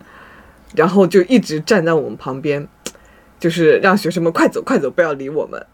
[0.76, 2.68] 然后就一直站在我们旁边。
[3.40, 5.66] 就是让学生们快走快走，不要理我们。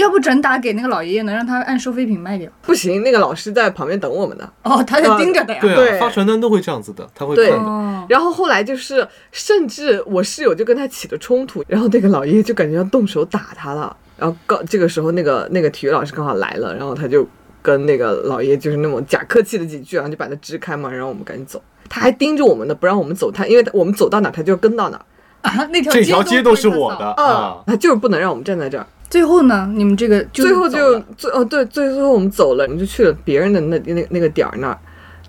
[0.00, 2.50] 要不转打给那个老爷爷能，让他按收废品卖掉。
[2.62, 4.50] 不行，那个老师在旁边等我们呢。
[4.62, 5.60] 哦，他在盯着的呀。
[5.60, 7.64] 对啊，对发传单都会这样子的，他会对看的。
[7.64, 13.96] 哦，然后后来就是，甚至我室友就跟他起了冲突，然后那个老爷爷就感觉要动手打他了。
[14.16, 17.26] 然后刚这个时候，那个那个体育老师刚好来了，然后他就
[17.62, 21.62] 跟那个老爷就是那种假客气的几句，然后就把他支开嘛，然后我们赶紧走。
[21.88, 25.00] 他还盯着我们呢，不让我们走，他因为我们走到哪他就要跟到哪，
[25.42, 27.14] 啊， 那条这条街都是我的。
[27.18, 28.86] 嗯啊，他就是不能让我们站在这儿。
[29.14, 34.76] 最后呢，你们这个是最后就最哦对，最后我们走了，我们就去了别人的那那那个点儿那儿，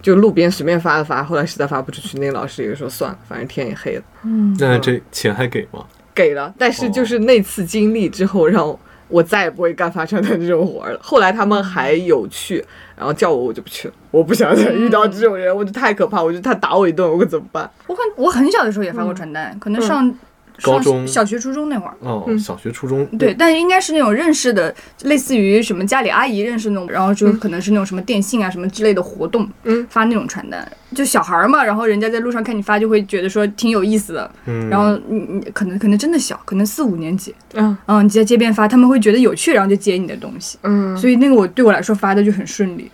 [0.02, 4.02] 就路边随便发了发，后来实在发不出去，那个老师也说算了，反正天也黑了。
[4.24, 5.86] 嗯，那这钱还给吗？
[6.16, 11.00] 给了，但是就是那次经历之后，让我我再也不会干发传单这种活儿了。
[11.04, 12.66] 后来他们还有去，
[12.98, 13.94] 然后叫我，我就不去了。
[14.10, 16.24] 我不想再遇到这种人，我觉得太可怕。
[16.24, 17.70] 我觉得他打我一顿，我可怎么办？
[17.86, 20.16] 我很我很小的时候也发过传单，可能上上
[20.62, 21.94] 高中小学、初中那会儿。
[22.00, 22.38] 哦，嗯。
[22.38, 23.06] 小学、初中。
[23.18, 37.76] 对，但应该是那种认识的，类似于什么家里阿姨认识那种，然后就可能是那种什么电信啊什么之类的活动，嗯，发那种传单，就小孩儿嘛，然后人家在路上看你发，就会觉得说挺有意思的，嗯，然后你你可能可能真的小，可能四五年级，嗯。
[37.88, 42.90] 嗯，你在街边发，他们会觉得有趣，然后就接你的东西，嗯，所以那个我对我来说发的就很顺利，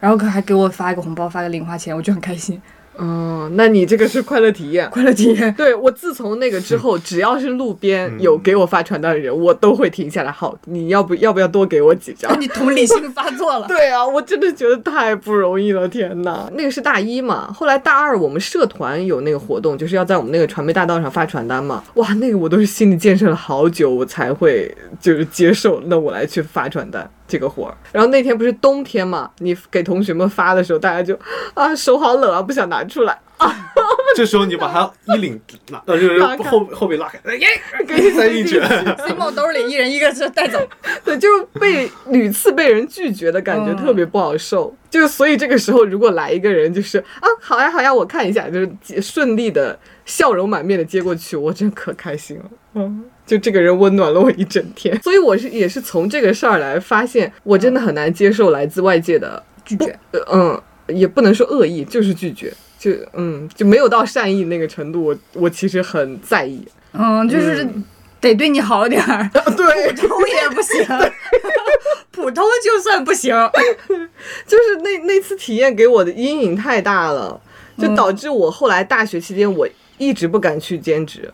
[0.00, 2.60] 然后可还给我发一个红包，发个零花钱，我就很开心，
[2.96, 4.88] 哦，那你这个是快乐体验。
[4.90, 5.52] 快乐体验。
[5.54, 10.30] 对我自从那个之后，只要是路边嗯有给我发传单的人，我都会停下来。
[10.30, 12.38] 好，你要不要不要多给我几张？
[12.40, 16.50] 你同理心发作了， 对啊，我真的觉得太不容易了，天哪！
[16.54, 21.82] 那个是大一嘛，后来大二我们社团有那个活动，就是要在我们那个传媒大道上发传单嘛。
[21.94, 27.74] 哇，那个我都是心理建设了好久，我才会就是接受，那我来去发传单这个活儿。
[27.90, 31.18] 然后那天不是冬天嘛，你给同学们发的时候，大家就
[31.54, 33.18] 啊手好冷啊，不想拿出来。
[34.14, 35.40] 这时候你把它衣领
[35.70, 37.38] 拉，呃，就是 后后背拉开，哎，
[38.14, 38.60] 塞进去。
[38.60, 40.60] 塞帽兜里，一人一个就带走。
[41.02, 44.76] 对，就是被屡次被人拒绝的感觉嗯特别不好受。
[44.90, 52.44] 就所以这个时候，如果来一个人，就是啊，好呀好呀，我看一下，就是接顺利的笑容满面的接过去，我真可开心了。
[52.74, 55.00] 嗯，就这个人温暖了我一整天。
[55.02, 60.62] 所以我是也是从这个事儿来发现，我真的很难接受来自外界的拒绝，呃嗯，
[60.94, 62.52] 也不能说恶意，就是拒绝。
[62.78, 66.62] 就嗯，就没有到善意那个程度，我我其实很在意。
[66.92, 67.66] 嗯，就是
[68.20, 70.84] 得对你好点儿，对， 普通也不行，
[72.10, 73.34] 普通就算不行。
[74.46, 77.40] 就是那那次体验给我的阴影太大了，
[77.78, 79.66] 就嗯导致我后来大学期间我
[79.96, 81.32] 一直不敢去兼职，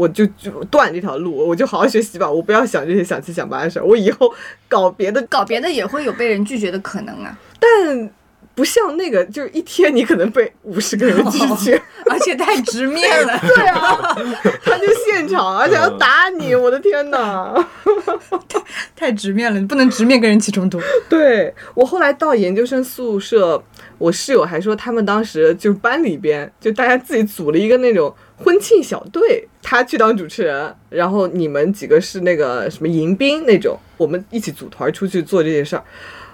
[0.00, 4.32] 我就就断这条路，我就好好学习吧，我不要想这些想七想八的事儿，我以后
[4.66, 8.10] 搞别的，搞别的也会有被人拒绝的可能啊，但
[8.54, 13.38] 不像那个，就是一天你可能被五十个人拒绝， 而且太直面了。
[13.40, 13.96] 对啊，
[14.64, 17.54] 他就现场，而且要打你，我的天哪！
[18.96, 20.78] 太直面了，你不能直面跟人起冲突。
[21.08, 23.62] 对我后来到研究生宿舍，
[23.98, 35.84] 我室友还说他们当时就班里边就大家自己组了一个那种婚庆小队，他去当主持人，然后你们几个是那个什么迎宾那种，我们一起组团出去做这些事儿。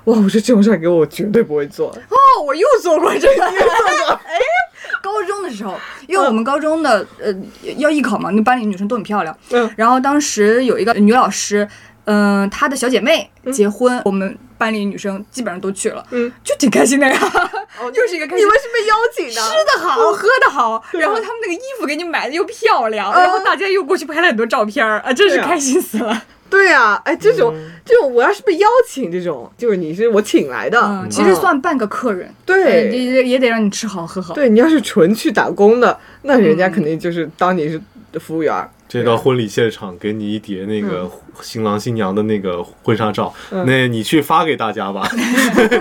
[0.04, 1.88] 哇，我说这种事儿给我，我绝对不会做。
[1.88, 3.42] 哦，我又做过这个。
[3.44, 4.38] 哎，
[5.02, 7.34] 高中的时候，因为我们高中的呃
[7.76, 9.36] 要艺考嘛，那班里女生都很漂亮。
[9.50, 11.66] 嗯然后当时有一个女老师，
[12.06, 17.16] 嗯、她的小姐妹结婚，我们班里女生基本上都去了，嗯，就挺开心的呀。
[17.94, 18.56] 又是一个开心你们。
[18.56, 19.32] 是被邀请的？
[19.32, 26.22] 吃的好，喝的好，然后他们那个衣服给你买的又漂亮，然后大家又过去拍了很多照片儿啊，真是开心死了。
[26.48, 27.52] 对呀、哎，这种、
[27.84, 34.32] 这种我要是被邀请，这种就是你是我请来的，嗯，其实算半个客人，对也也也得让你吃好喝好。
[34.32, 37.80] 对你要是纯去打工的，那人家嗯肯定就是当你是
[38.20, 38.70] 服务员儿。
[38.88, 41.10] 这到婚礼现场给你一叠那个
[41.42, 43.32] 新郎新娘的那个婚纱照，
[43.66, 45.08] 那你去发给大家吧。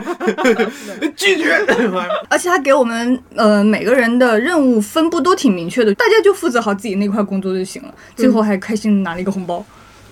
[1.15, 1.53] 拒绝。
[2.29, 7.93] 而且他给我们呃每个人的任务分布都挺明确的，大家就负责好自己那块工作就行了。
[8.15, 9.63] 最后还开心拿了一个红包。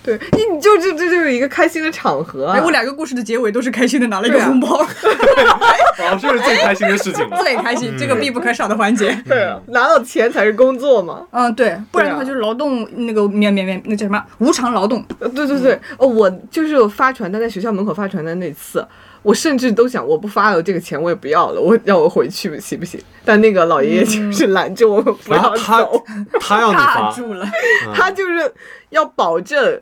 [0.04, 2.58] 对，你你就这这就是一个开心的场合、啊。
[2.58, 4.68] 哎，我两个故事的结尾都是开心的拿了一个红包，
[6.00, 7.38] 哦，这是最开心的事情了。
[7.42, 9.18] 最开心，这个必不可少的环节。
[9.26, 11.26] 对啊，拿到钱才是工作嘛。
[11.32, 15.04] 嗯，对，不然的话就是劳动那个免免免那叫什么无偿劳动。
[15.20, 18.86] 呃对对对，哦，我就是发传单在学校门口发传单那次，
[19.22, 23.00] 我甚至都想我不发了，这个钱我也不要了，我让我回去行不行？
[23.24, 26.04] 但那个老爷爷就是拦着我不要然后他走，
[26.42, 27.48] 他要你发，住了，
[27.96, 28.54] 他就是
[28.90, 29.80] 要保证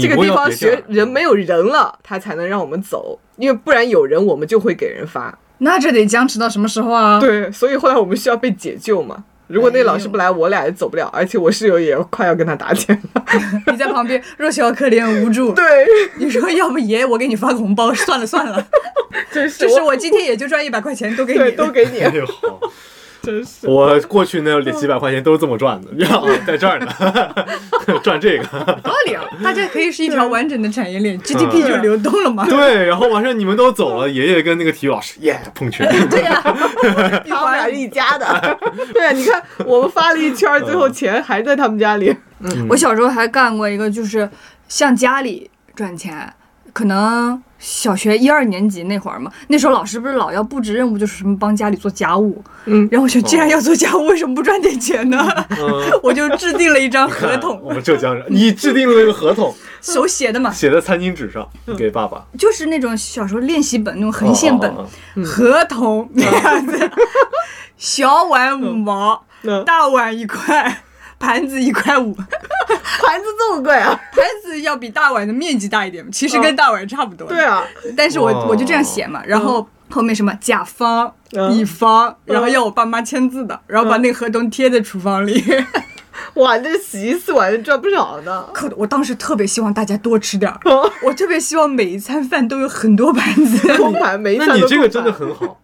[0.00, 5.36] 这个地方学人没有人了，他才能让我们走，因为不然有人我们就会给人发。
[5.58, 7.18] 那这得僵持到什么时候啊？
[7.20, 9.24] 对，所以后来我们需要被解救嘛。
[9.46, 13.24] 如果那老师不来，我俩也走不了，而且我室友也快要跟他打起来了。
[13.66, 15.52] 你在旁边弱小可怜无助。
[15.52, 15.64] 对，
[16.18, 18.64] 你说要不爷我给你发个红包，算了算了，
[19.32, 21.50] 真是就是我今天也就赚一百块钱，都给你。
[21.56, 22.60] 都给你，哎呦好，
[23.22, 23.68] 真是。
[23.68, 26.88] 我过去那几百块钱都是这么赚的，呀， 在这儿呢，
[28.02, 28.44] 赚这个。
[28.82, 32.46] 道理啊，大家可以是一条完整的产业链，GDP 就流动了嘛。
[32.46, 38.58] 对，然后完事你们都走了，爷爷跟那个体育老师耶碰拳，对呀、他们俩是一家的。
[38.92, 42.14] 对呀，你看我们发了一圈，最后钱还在他们家里。
[42.68, 44.28] 我小时候还干过一个，就是
[44.68, 46.32] 向家里赚钱，
[46.72, 52.88] 可能小学一二年级那会儿嘛，那时候老师不是老要布置任务，就是什么帮家里做家务，嗯。
[52.90, 55.18] 然后我说既然要做家务，为什么不赚点钱呢？
[55.50, 57.60] 嗯， 我就制定了一张合同。
[57.62, 61.46] 我，们浙江人，你制定了一个合同， 手写的嘛，写在餐巾纸上
[61.76, 65.24] 给爸爸，就是那种小时候练习本那种横线本，哦哦哦。
[65.24, 66.90] 合同那样子，
[67.76, 70.82] 小碗五毛，嗯，大碗一块。
[71.20, 73.94] 盘子一块五， 盘子这么贵啊？
[74.10, 77.28] 盘子要比大碗的面积大一点，其实跟大碗差不多。
[77.28, 77.62] 对，啊，
[77.96, 78.46] 但是我哇。
[78.46, 81.52] 我就这样写嘛，然后后面什么甲方、嗯。
[81.52, 85.44] 乙方，然后要我爸妈签字的，然后把那个合同贴在厨房里。
[86.34, 88.46] 哇，这洗一次碗赚不少呢。
[88.52, 90.90] 可我当时特别希望大家多吃点儿，哦。
[91.02, 95.60] 我特别希望每一餐饭都有很多盘子，空盘每一 那餐都空你这个真的很好。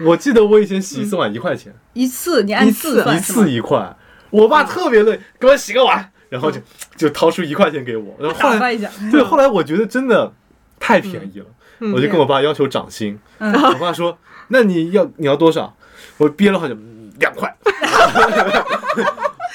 [0.00, 3.96] 我记得我以前洗一次碗一块钱，一次你按一次一次一块。
[4.30, 6.60] 我爸特别累，给我洗个碗，然后就
[6.96, 8.16] 就掏出一块钱给我。
[8.18, 8.76] 然后后来。
[9.10, 10.32] 对，后来我觉得真的
[10.78, 11.46] 太便宜了，
[11.80, 13.18] 嗯我就跟我爸要求涨薪。
[13.38, 15.74] 嗯我爸说：“那你要你要多少？”
[16.18, 17.54] 我憋了好久，嗯两块。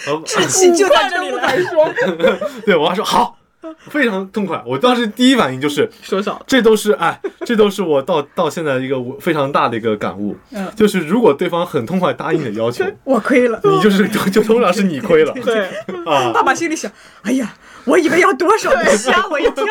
[0.06, 1.42] 然后志气就在这里了。
[1.64, 1.94] 说
[2.66, 3.38] 对我爸说好，
[3.90, 4.62] 非常痛快。
[4.66, 13.60] 我当时第一反应就是，说少，这都是哎，这都是我到到现在一个我非常大的一个感悟，嗯 就是如果对方很痛快答应你的要求， 我亏了。
[13.64, 15.66] 你就是就就通常是你亏了对，
[16.06, 16.32] 啊。
[16.34, 16.92] 爸爸心里想：
[17.24, 17.54] 哎呀，
[17.86, 19.66] 我以为要多少呢，吓我一跳。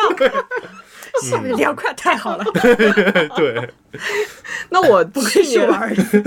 [1.21, 2.43] 下面凉快太好了，
[3.35, 3.69] 对，
[4.69, 6.23] 那我不去年愧是我儿子。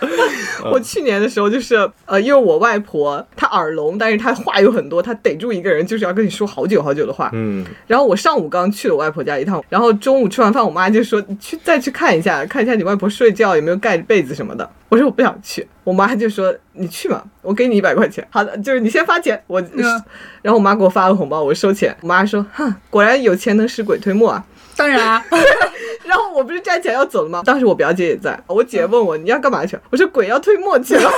[0.70, 7.30] 我去年的时候就是呃，因为我外婆她耳聋，但是她话有很多，她逮住一个人就是要跟你说好久好久的话。
[7.32, 14.68] 嗯，然后我上午刚去了我外婆家一趟，然后中午吃完饭，我妈就说你去再去看一下，看一下你外婆睡觉有没有盖被子什么的。
[14.88, 18.26] 我说我不想去，我妈就说你去嘛，我给你一百块钱。
[18.30, 19.60] 好的，就是你先发钱，我。
[19.60, 20.02] 嗯
[20.42, 21.96] 然后我妈给我发了红包，我收钱。
[22.02, 24.44] 我妈说哼，果然有钱能使鬼推磨啊。
[24.76, 25.24] 当然啊，
[26.04, 27.42] 然后我不是站起来要走了吗？
[27.44, 29.78] 当时我表姐也在，我姐问我你要干嘛去？
[29.90, 31.10] 我说鬼要推磨去了，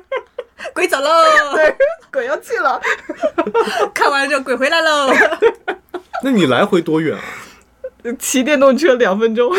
[0.74, 1.10] 鬼走喽，
[1.56, 1.74] 对，
[2.12, 2.80] 鬼要去了。
[3.94, 5.12] 看完了之后鬼回来喽。
[6.22, 7.22] 那你来回多远啊？
[8.18, 9.50] 骑电动车两分钟。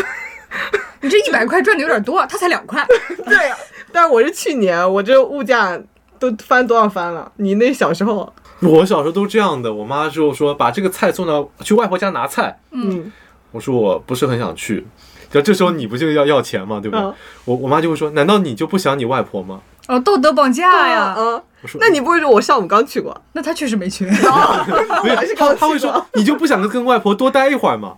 [1.00, 2.86] 你这一百块赚的有点多，他才两块。
[3.24, 3.56] 对呀、
[3.90, 5.76] 但是我是去年，我这物价
[6.18, 7.32] 都翻多少番了？
[7.36, 13.10] 你那小时候，我小时候都这样的，我妈就说把这个菜送到去外婆家拿菜，嗯，
[13.52, 14.84] 我说我不是很想去。
[15.30, 16.78] 就这时候你不就要要钱吗？
[16.82, 17.04] 对不对？
[17.06, 17.14] 嗯
[17.46, 19.60] 我我妈就会说，难道你就不想你外婆吗？
[19.88, 21.14] 哦，道德绑架呀！
[21.18, 23.18] 嗯，我说那你不会说我上午刚去过？
[23.32, 27.94] 那他确实没去 她会说，你就不想跟外婆多待一会儿吗？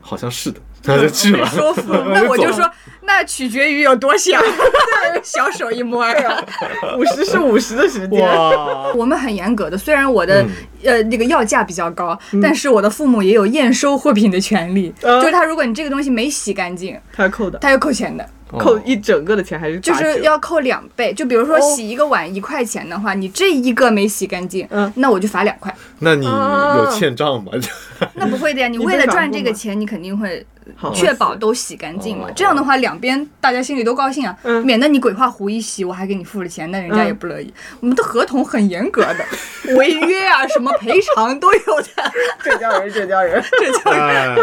[0.00, 1.46] 好像是的，然后就去了。
[1.46, 2.68] 说服，那我就说，
[3.02, 4.42] 那取决于有多想。
[5.22, 6.04] 小手一摸，
[6.96, 8.20] 五十是五十的时间。
[8.20, 10.48] 哇，我们很严格的，虽然我的、嗯
[10.84, 18.28] 呃那个要价比较高，但是我的父母也有验收货品的权利，嗯就是他如果你这个东西没洗干净，他要扣的，他要扣钱的。
[18.58, 21.12] 扣一整个的钱还是就是要扣两倍。
[21.12, 25.74] 就比如说哦洗一个碗一块钱的话，你这一个没洗干净，嗯那我就罚两块。
[25.98, 27.52] 那你啊有欠账吗？
[28.14, 30.57] 那不会的呀，你你为了赚这个钱，你肯定会好
[30.94, 32.32] 确保都洗干净嘛哦。
[32.34, 37.52] 这样的话，两边大家心里都高兴啊，嗯免得你鬼画符一洗，我还给你付了钱，那人家嗯也不乐意。
[37.80, 39.24] 我们的合同很严格的，
[39.76, 42.12] 违约啊，什么赔偿都有的。
[42.42, 43.42] 浙江人，浙江人。
[43.42, 44.36] 浙江人，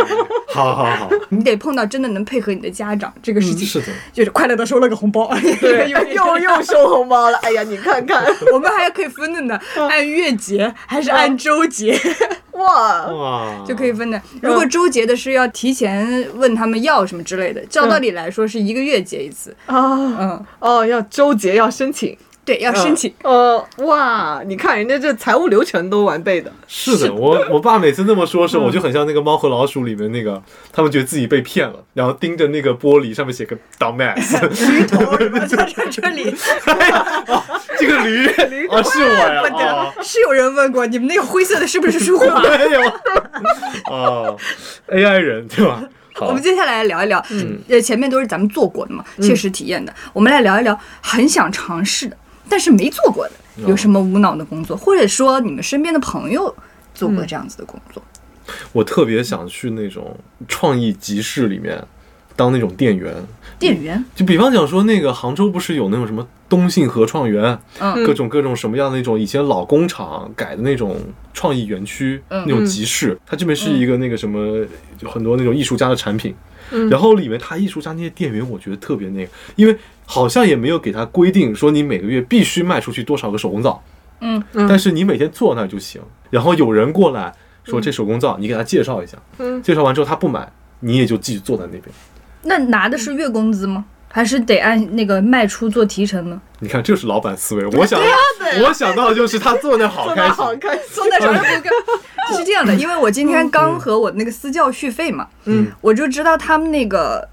[0.53, 5.31] 好好好，你得碰到真的能配合你的家长，这个事情是的，就是快乐的收了个红包。
[5.61, 7.37] 对， 又又又收红包了。
[7.39, 11.99] 哎呀，你看看， 我们还可以分的呢，嗯按月结还是按周结
[12.55, 14.21] 哇，哇，就可以分的。
[14.41, 19.55] 如果周结的是要提前问他们要什么之类的，照道理来说是一个月结一次。
[19.65, 23.11] 啊，嗯，哦，要周结要申请，对，要申请。
[23.23, 30.41] 呃，哇，你看人家这财务流程都完备的，是的，我我爸每次那么说的时候，我就很像那个《猫和老鼠》里面那个，
[30.71, 34.39] 他们觉得自己被骗了，然后盯着那个玻璃上面写个 dumbass，
[34.71, 35.17] 驴头
[35.47, 36.35] 在这这里，
[37.79, 38.27] 这个驴
[38.69, 42.41] 啊是我呀啊是有人问过你们那个灰色的是不是舒华？
[42.41, 42.81] 没有。
[43.91, 44.35] 啊
[44.89, 45.83] ，AI 人对吧？
[46.13, 46.27] 好。
[46.27, 47.59] 我们接下来聊一聊，嗯。
[47.67, 49.93] 呃，前面都是咱们做过的嘛，切实体验的。
[50.13, 52.15] 我们来聊一聊很想尝试的，
[52.49, 53.33] 但是没做过的，
[53.63, 56.53] 哦有什么无脑的工作，或者说你们身边的朋友
[56.93, 58.01] 做过这样子的工作。
[58.71, 60.15] 我特别想去那种
[60.47, 61.83] 创意集市里面
[62.35, 63.11] 当那种店员，
[63.57, 68.05] 店员，就比方讲说，那个杭州不是有那种什么东信合创园，嗯。
[68.05, 70.99] 各种各种什么样的那种以前老工厂改的那种
[71.33, 72.43] 创意园区，嗯。
[72.45, 74.63] 那种集市，它这边是一个那个什么，
[74.97, 76.35] 就很多那种艺术家的产品，嗯
[76.89, 83.83] 然后里面他艺术家那些店员，我觉得特别那个，因为好像也没有给他规定说你每个月必须卖出去多少个手工皂，
[84.21, 84.43] 嗯。
[84.53, 84.67] 嗯。
[84.67, 89.61] 但是你每天坐那儿就行，然后有人过来说这手工皂，你给他介绍一下，嗯。
[89.61, 91.83] 介绍完之后他不买，你也就继续坐在那边。
[92.43, 93.85] 那拿的是月工资吗？
[94.15, 96.41] 还是得按那个卖出做提成呢？
[96.59, 97.65] 你看，这就是老板思维。
[97.65, 97.99] 我想，
[98.63, 101.63] 我想到的就是他坐那好开心，好开心，坐在手上不干。
[102.37, 107.27] 是这样的，因为我今天刚和我那个私教续费嘛，嗯，我就知道他们那个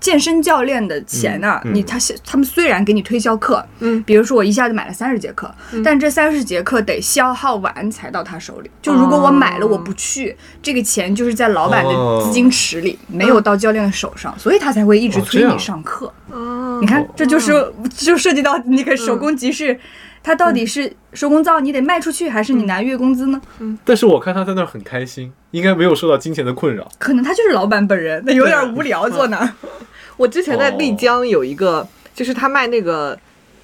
[0.00, 1.74] 健身教练的钱呢、嗯嗯。
[1.74, 4.02] 你他他们虽然给你推销课，嗯。
[4.04, 5.52] 比如说我一下子买了三十节课，
[5.84, 8.70] 但这三十节课得消耗完才到他手里。
[8.80, 16.12] 就如果我买了我不去，这个钱就是在老板的资金池里，没有到教练的手上，所以他才会一直催你上课。
[16.30, 16.78] 哦。
[16.80, 19.78] 你看，这就是就涉及到那个手工集市，
[20.26, 23.40] 它到底是手工皂你得卖出去，还是你拿月工资呢？
[23.60, 26.90] 嗯但是我看他在那儿很开心，应该没有受到金钱的困扰。
[26.98, 29.48] 可能他就是老板本人，那有点无聊坐那儿。
[30.18, 33.16] 我之前在哦丽江有一个，就是他卖那个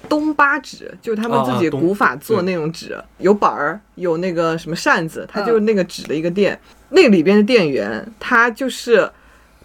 [0.07, 6.57] 东巴纸，就是他们自己古法做那种纸，有板儿，有那个什么扇子，它嗯就是那个纸的一个店。
[6.91, 9.11] 那里边的店员，他就是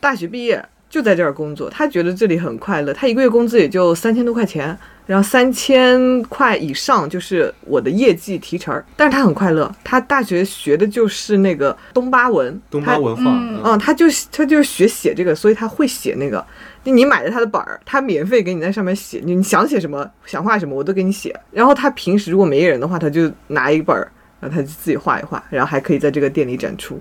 [0.01, 4.77] 大学毕业就在这儿工作，他觉得这里很快乐，他一个月工资也就三千多块钱。
[5.07, 9.75] 然后三千块以上就是我的业绩提成儿，但是他很快乐。
[9.83, 16.45] 他大学学的就是那个东巴文，东巴文化，嗯嗯，他就他就是学写这个，所以他会写那个。
[16.85, 21.35] 你买了他的本儿，他免费给你在上面写，你你想写什么，想画什么，我都给你写。
[21.53, 27.01] 然后他平时如果没人的话，他就拿一本儿，然后他就自己画一画，然后还可以在这个店里展出。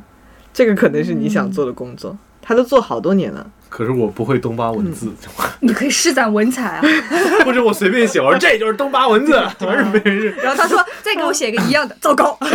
[0.54, 3.46] 这个可能是你想做的工作，他都做好多年了。
[3.70, 5.12] 可是我不会东巴文字，
[5.60, 6.82] 你可以施展文采啊。
[7.46, 10.34] 或者我随便写，我说 这就是东巴文字，完事没人。
[10.42, 12.48] 然后他说 再给我写个一样的，糟糕，糟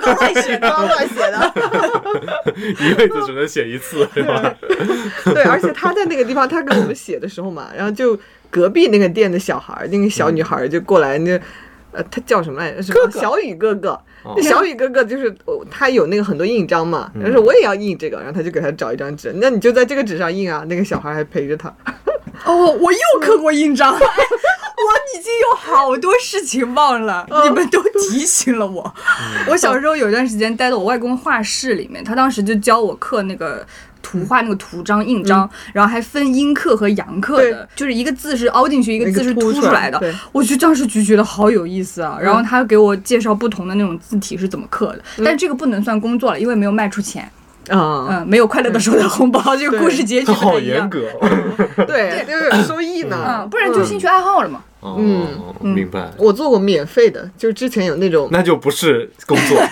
[0.00, 1.52] 糕乱写刚乱写的，
[2.80, 4.54] 一辈子只能写一次，是吧？
[5.26, 8.18] 对，而且他在那个地方，他给我们写的时候嘛，然后就
[8.50, 11.38] 隔壁那个店的小孩，那个小女孩就过来，那
[11.92, 12.82] 呃，他叫什么来着？
[12.82, 14.00] 什么小雨哥哥。
[14.22, 20.64] 哦那小雨哥哥就是哦他有那个很多印章嘛，嗯然后说我也要印这个，然后他就给他找一张纸，那你就在这个纸上印啊。
[20.68, 21.68] 那个小孩还陪着他，
[22.44, 23.98] 哦，我又刻过印章，哎
[24.80, 28.94] 我已经有好多事情忘了，你们都提醒了我。
[29.48, 33.66] 我小时候有段时间待在我外公画室里面，他当时就教我刻那个。
[34.02, 39.98] 图画那个图章、印章，然后还分阴刻和阳刻的，就是一个字是凹进去，一个字是凸出来的。
[39.98, 42.18] 对，我去当时就觉得好有意思啊。
[42.20, 47.30] 然后他给我介绍不同的那种字体是怎么刻的，但这个不能算工作了，因为没有卖出钱。
[47.68, 50.78] 啊，嗯，没有快乐的收到红包，这个故事结局好不太一样。
[50.78, 51.00] 严格。
[51.86, 53.48] 对，就是有收益呢嗯，。
[53.48, 54.64] 不然就兴趣爱好了嘛。
[54.80, 56.10] 哦，嗯明白。
[56.16, 59.60] 我做过免费的，就是之前有那种，那就不是工作。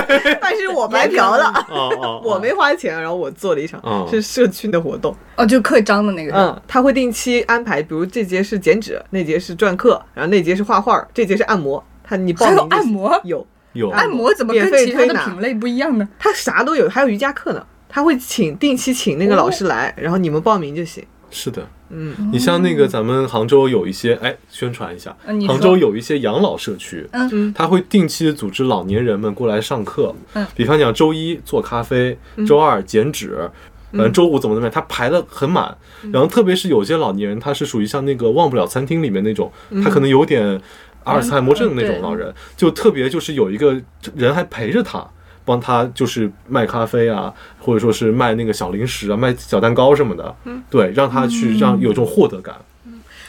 [0.40, 5.14] 但是我白嫖了，哦哦， 我没花钱，然后我做了一场哦是社区的活动。
[5.36, 6.32] 哦，就刻章的那个。
[6.34, 11.82] 嗯，他会定期安排，比如这节是剪纸，那节是篆刻，然后那节是画画，这节是按摩。
[12.02, 16.08] 他你报还有按摩，有，有按摩怎么跟其他的品类不一样呢？
[16.18, 17.64] 他啥都有，还有瑜伽课呢。
[17.88, 21.04] 他会请定期请那个老师来，然后你们报名就行。
[21.30, 25.14] 是的，嗯，你像那个咱们杭州有一些，哎，宣传一下
[25.46, 27.52] 杭州有一些养老社区，嗯。
[27.52, 30.46] 他会定期组织老年人们过来上课，嗯。
[30.56, 33.50] 比方讲周一做咖啡，周二减脂。
[33.92, 35.76] 反正周五怎么怎么样，他排的很满，
[36.10, 39.52] 然后特别是有些老年人，他是属于像那个忘不了餐厅里面那种，
[39.84, 40.58] 他可能有点
[41.04, 43.78] 阿尔茨海默症那种老人，就特别就是有一个
[44.16, 45.06] 人还陪着他，
[45.44, 50.34] 帮他就是卖咖啡啊，或者说是卖那个小零食啊，卖小蛋糕什么的，
[50.70, 52.54] 对，让他去让有这种获得感。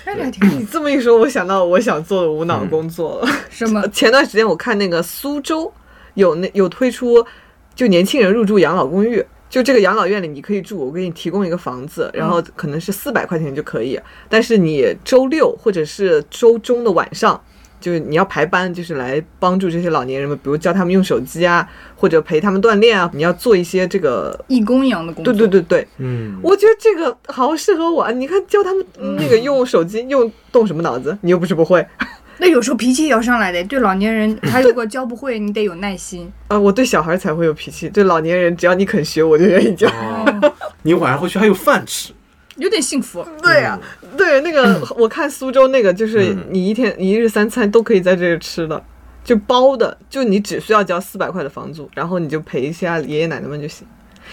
[0.06, 0.56] 那这还挺好。
[0.58, 3.28] 你这么一说，我想到我想做的无嗯脑工作了。
[3.50, 3.88] 什么？
[3.90, 5.72] 前段时间我看那个苏州
[6.16, 7.26] 有那有推出，
[7.74, 9.26] 就年轻人入住养老公寓。
[9.50, 14.00] 就这个养老院里，你可以住，我给你提供一个房子，然后可能是四百块钱就可以。
[14.28, 17.40] 但是你周六或者是周中的晚上，
[17.84, 21.68] 就是你要排班，就是来帮助这些老年人们，比如教他们用手机啊，
[21.98, 23.12] 或者陪他们锻炼啊。
[23.14, 25.34] 你要做一些这个，义工一样的工作。
[25.34, 28.12] 对对对对，嗯，我觉得这个好适合我啊！
[28.12, 28.86] 你看教他们
[29.18, 31.86] 那个用手机用动什么脑子，你又不是不会。
[32.40, 33.64] 那有时候脾气也要上来的。
[33.66, 36.32] 对老年人，他如果教不会，你得有耐心。
[36.48, 39.88] 啊， 我对小孩才会有脾气，对老年人只要你肯学，我就愿意教。
[39.90, 42.12] 哦，你晚上回去还有饭吃，
[42.56, 43.26] 有点幸福。
[43.42, 43.80] 对呀、
[44.18, 46.48] 对那个 我看苏州那个，就是嗯。
[46.50, 48.84] 你一天一日三餐都可以在这里吃的，
[49.24, 53.88] 就包的，就你只需要交四百块的房租，然后你就陪一下爷爷奶奶们就行。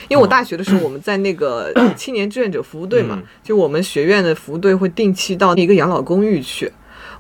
[0.09, 6.71] 因为我大学的时候，我们在那个 青年志愿者服务队嘛嗯，就我们学院的服务队会定期到一个养老公寓去。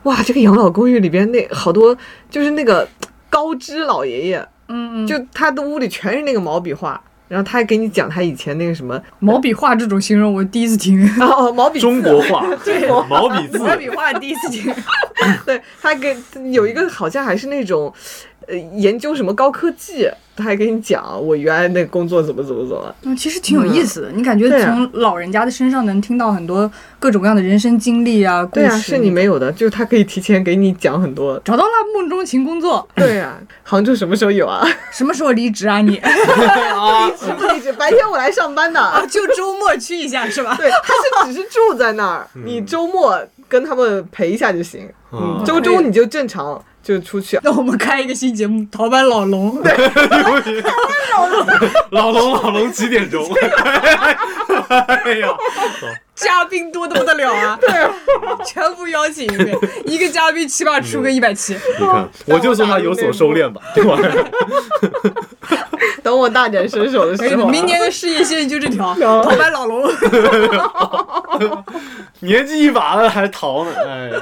[0.04, 1.96] 哇，这个养老公寓里边那好多
[2.30, 2.88] 就是那个
[3.28, 11.00] 高知老爷爷，嗯嗯，就他的屋里全是那个毛笔画，然后他还给你讲他以前那个什么毛笔画这种形容我第一次听。
[11.22, 12.44] 哦毛笔字中国话，
[13.08, 14.74] 毛笔字，毛笔画第一次听。
[15.46, 16.16] 对他给
[16.50, 17.92] 有一个好像还是那种，
[18.50, 22.94] 呃，研究什么高科技，他还给你讲我原来那个工作怎么怎么怎么。
[23.02, 24.10] 嗯，其实挺有意思的。
[24.10, 28.66] 你感觉从老人家的身上能听到很多各种各样的人生经历啊，故事。
[28.66, 31.40] 对啊，是你没有的，就是他可以提前给你讲很多。
[31.44, 34.66] 找到了梦中情工作，对啊，杭州什么时候有啊？
[34.90, 35.90] 什么时候离职啊你？
[36.00, 37.72] 离职不离职？
[37.74, 38.80] 白天我来上班的。
[39.08, 40.56] 就周末去一下是吧？
[40.56, 44.82] 对，他是只是住在那儿，你周末跟他们陪一下就行。
[45.12, 47.38] 嗯嗯，周中你就正常就出去。
[47.42, 49.60] 那我们开一个新节目，逃班老龙。
[51.90, 53.24] 老龙 老龙几点钟？
[54.68, 55.28] 哎呀，
[56.20, 57.58] 嘉宾多的不得了啊！
[57.60, 57.70] 对，
[58.44, 59.56] 全部邀请一遍，
[59.86, 61.56] 一个嘉宾起码出个一百期。
[61.78, 64.24] 你看，我就说他有所收敛吧，这玩意儿。
[66.02, 69.90] 等我大展身手的时候啊，明年的事业线就这条，逃白老龙。
[72.20, 74.20] 年纪一把了还逃呢，哎呀，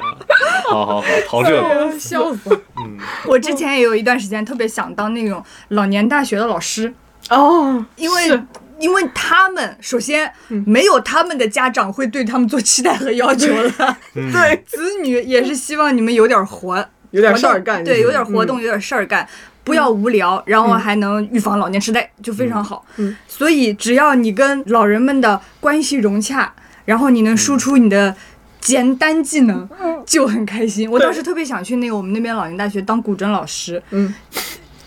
[0.70, 2.50] 好好好，逃这个，笑死！
[2.78, 6.92] 嗯，我之前也有一段时间特别想当那种老年大学的老师，
[7.30, 8.42] 哦，因为是
[8.80, 10.32] 因为他们首先
[10.66, 18.46] 没有他们的家长会对他们做期待和要求了，对，子女也是希望你们有点活，有点事儿干，对，有点活嗯。
[18.46, 19.26] 动，有点事儿干。
[19.64, 22.82] 不要无聊，然后还能预防老年痴呆，就非常好。
[22.96, 23.14] 嗯。
[23.26, 26.50] 所以只要你跟老人们的关系融洽，
[26.86, 28.16] 然后你能输出你的
[28.62, 29.68] 简单技能，
[30.06, 30.90] 就很开心。
[30.90, 34.14] 我当时特别想去那个我们那边老年大学当古筝老师，嗯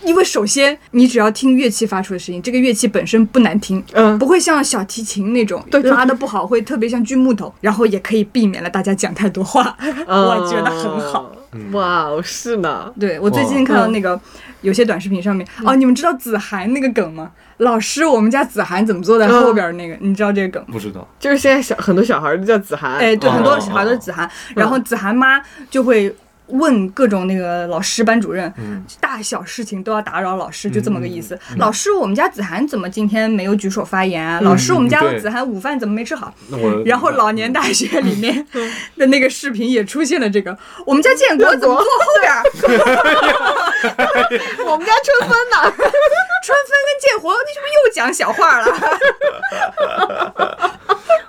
[0.03, 4.17] 因为首先你只要听乐器发出的声音，这个乐器本身不难听，嗯。
[4.17, 9.75] 不会像小提琴那种对对拉的不好，会特别像锯木头，然后也可以避免了大家讲太多话，
[10.07, 11.31] 我觉得很好。
[11.73, 14.19] 哇哦，是呢，对我最近看到那个
[14.61, 17.31] 有些短视频上面，哦，你们知道子涵那个梗吗？
[17.57, 19.97] 老师，我们家子涵怎么坐在后边儿那个？
[19.99, 20.69] 你知道这个梗吗？
[20.71, 23.33] 不知道，就是现在小很多小孩儿都叫子涵，哎，对，哦。
[23.33, 26.15] 很多小孩都是子涵，然后子涵妈就会。
[26.51, 28.53] 问各种那个老师、班主任，
[28.99, 31.39] 大小事情都要打扰老师，就这么个意思。
[31.57, 34.39] 老师，我们家子涵怎么今天没有举手发言啊？
[34.41, 36.33] 老师，我们家子涵午饭怎么没吃好？
[36.85, 38.45] 然后老年大学里面
[38.97, 41.85] 的那个视频也出现了这个，我们家建国怎么坐后
[42.21, 42.43] 边儿？
[44.65, 48.65] 我们家春分呢，春分跟建国，你是不是又讲小话了？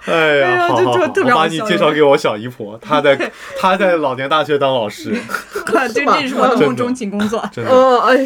[0.06, 3.16] 哎哎呀，好好好，我把你介绍给我小姨婆，她在
[3.58, 5.14] 她在老年大学当老师，
[5.94, 7.42] 这这是我的梦中情工作。
[7.52, 7.70] 真的。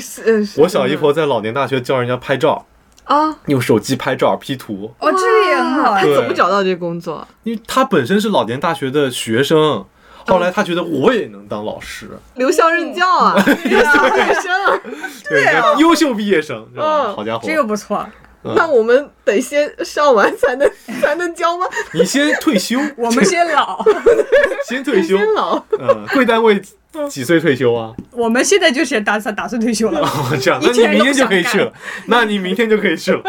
[0.01, 2.64] 是我小姨婆在老年大学教人家拍照，
[3.05, 6.05] 啊，用手机拍照 P 图，哦，这也很好他呀。
[6.05, 7.27] 对怎么找到这工作？
[7.43, 9.85] 因为她本身是老年大学的学生，
[10.27, 14.81] 后来她觉得我也能当老师，留校任教啊， 留校学生。
[15.29, 16.66] 对，优秀毕业生，
[17.14, 17.43] 好家伙。
[17.47, 18.07] 这，个不错，
[18.55, 20.71] 那我们得先上完才能
[21.01, 21.67] 才能交吗？
[21.93, 23.83] 你先退休， 我们先老，
[24.69, 26.61] 先退休，先老，嗯，贵单位
[27.09, 27.93] 几岁退休啊？
[28.13, 30.01] 我们现在就是打算打算退休了。
[30.01, 30.07] 哦，
[30.41, 31.73] 这样，那你明天就可以去了，
[32.07, 33.21] 那你明天就可以去了。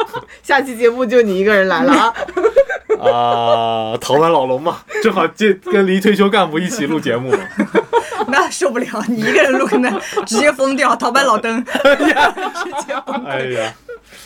[0.43, 2.13] 下期节目就你一个人来了啊！
[2.99, 7.39] 啊，逃班老龙嘛，正好就跟离退休干部一起录节目嘛。
[8.30, 9.89] 那受不了，你一个人录那
[10.26, 11.63] 直接疯掉，逃班老登。
[13.26, 13.74] 哎呀，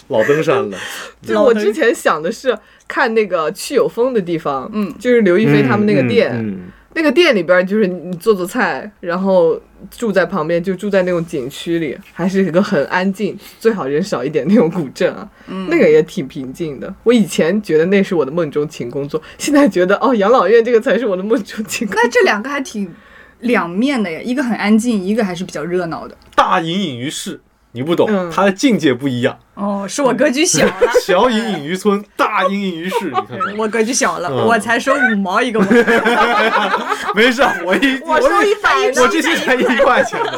[0.08, 0.78] 老登山了。
[1.22, 9.58] 就是我之前想的是看那个去有风的地方，嗯就是刘亦菲他们那个店，嗯那个店里边就是你做做菜，然后
[9.90, 15.26] 住在旁边，就住在那种景区里，还是一个很安静，最好人少一点那种古镇啊，
[15.70, 16.94] 那个也挺平静的。
[17.04, 22.04] 我以前觉得那是我的梦中情工作，现在觉得哦，养老院这个才是我的梦中情工作。
[22.04, 22.94] 那这两个还挺
[23.40, 26.18] 两面的呀，一个很安静，一个还是比较热闹的。
[26.36, 27.40] 大隐隐于市，
[27.72, 29.40] 你不懂，嗯它的境界不一样。
[29.62, 30.74] 哦，是我格局小了。
[31.06, 33.06] 小隐隐于村，大隐隐于市。
[33.06, 35.60] 你看看， 我格局小了，嗯我才收五毛一个。
[37.14, 40.34] 没事，我一我收一百我这些才一块钱呢。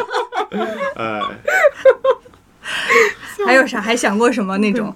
[0.96, 1.22] 哎，
[3.46, 3.80] 还有啥？
[3.80, 4.94] 还想过什么那种？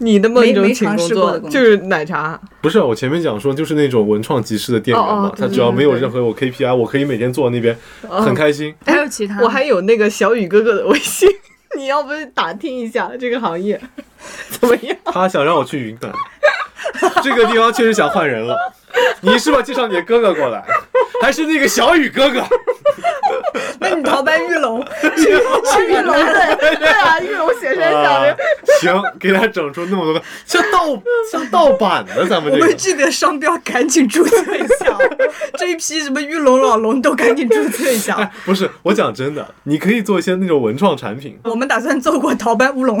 [0.00, 8.72] 你的梦中情工没没尝试过作的工作就是奶茶，不是我前面讲说，就是那种文创集市的店员嘛哦哦，对他只要没有任何我 KPI，我可以每天坐在那边很开心。
[8.86, 9.40] 还有其他？
[9.42, 11.28] 我还有那个小雨哥哥的微信，
[11.76, 13.80] 你要不打听一下这个行业
[14.50, 14.96] 怎么样？
[15.04, 16.12] 他想让我去云南，
[17.22, 18.56] 这个地方确实想换人了。
[19.20, 19.60] 你是吧？
[19.62, 20.62] 介绍你的哥哥过来，
[21.22, 22.42] 还是那个小雨哥哥？
[23.80, 24.84] 那你逃班玉龙，
[25.16, 25.30] 去
[25.86, 28.36] 玉龙对对啊，玉龙雪山
[28.80, 32.66] 行，给他整出那么多个像盗像盗版的，咱们我这个。
[32.66, 34.96] 们这个商标赶紧注册一下，
[35.56, 38.14] 这一批什么玉龙老龙都赶紧注册一下。
[38.16, 41.38] 哎，不是，我讲真的，你可以做一些那种文创产品。
[41.44, 43.00] 我们打算做过逃班乌龙，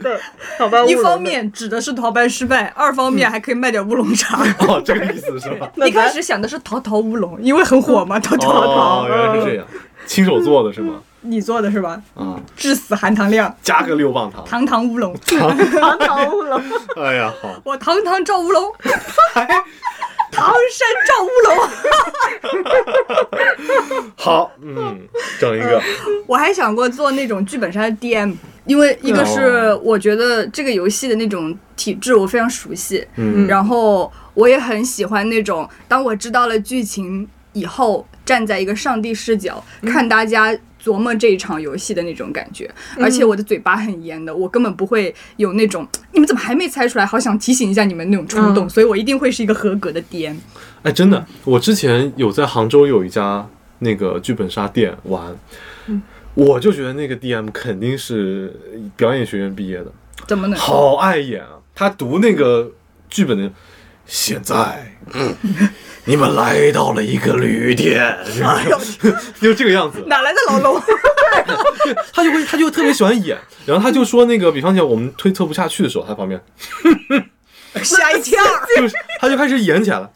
[0.00, 0.18] 对，
[0.58, 4.27] 好吧，一方乌龙的面指的是逃班失败，二方面还可以卖点乌龙茶。
[4.68, 5.70] 哦，这个意思是吧？
[5.86, 9.08] 一开始想的是桃桃乌龙，因为很火嘛，淘淘哦，淘。
[9.08, 9.66] 原来是这样，
[10.06, 11.00] 亲手做的是吗？
[11.20, 12.00] 你做的是吧？
[12.14, 14.44] 啊，致死含糖量，加个六磅糖。
[14.44, 16.62] 堂堂乌龙，唐唐乌龙，
[17.02, 18.72] 哎呀，好，我堂堂赵乌龙，
[20.30, 21.68] 唐山赵乌龙。
[24.16, 25.00] 好，嗯，
[25.40, 25.82] 整一个，
[26.26, 28.34] 我还想过做那种剧本杀的 DM，
[28.68, 40.56] 因为一个是哦我觉得这个游戏的那种体制我非常熟悉，嗯然后我也很喜欢那种当我知道了剧情以后，站在一个上帝视角看大家。
[40.80, 50.36] 琢磨这一场游戏的那种感觉，而且我的嘴巴很严的，我根本不会有那种你们怎么还没猜出来，好想提醒一下你们那种冲动，嗯所以我一定会是一个合格的 DM。
[50.84, 53.44] 哎，真的，我之前有在杭州有一家
[53.80, 55.36] 那个剧本杀店玩，
[56.38, 58.54] 我就觉得那个 DM 肯定是
[58.96, 59.86] 表演学院毕业的，
[60.28, 60.56] 怎么能？
[60.56, 61.58] 好爱演啊！
[61.74, 62.70] 他读那个
[63.10, 63.50] 剧本的，
[64.06, 65.34] 现在，嗯，
[66.04, 68.16] 你们来到了一个旅店，
[69.42, 70.04] 就这个样子。
[70.06, 70.80] 哪来的老龙？
[72.14, 73.36] 他就会，他就特别喜欢演，
[73.66, 76.40] 然后他就说那个，比方讲我们推测不下去的时候，他旁边
[77.82, 78.40] 吓一跳！
[78.76, 80.08] 就是他就开始演起来了，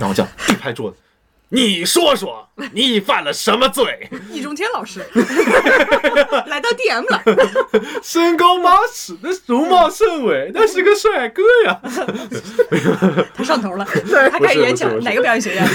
[0.00, 0.96] 然后这样一拍桌子，
[1.50, 4.08] 你说说 你犯了什么罪？
[4.30, 5.00] 易中天老师
[6.46, 7.22] 来到 DM 了，
[8.02, 11.80] 身高八尺，那容貌甚伟， 那是个帅哥呀。
[13.34, 13.86] 他上头了，
[14.30, 15.66] 他开始演起来不是不是哪个表演学院？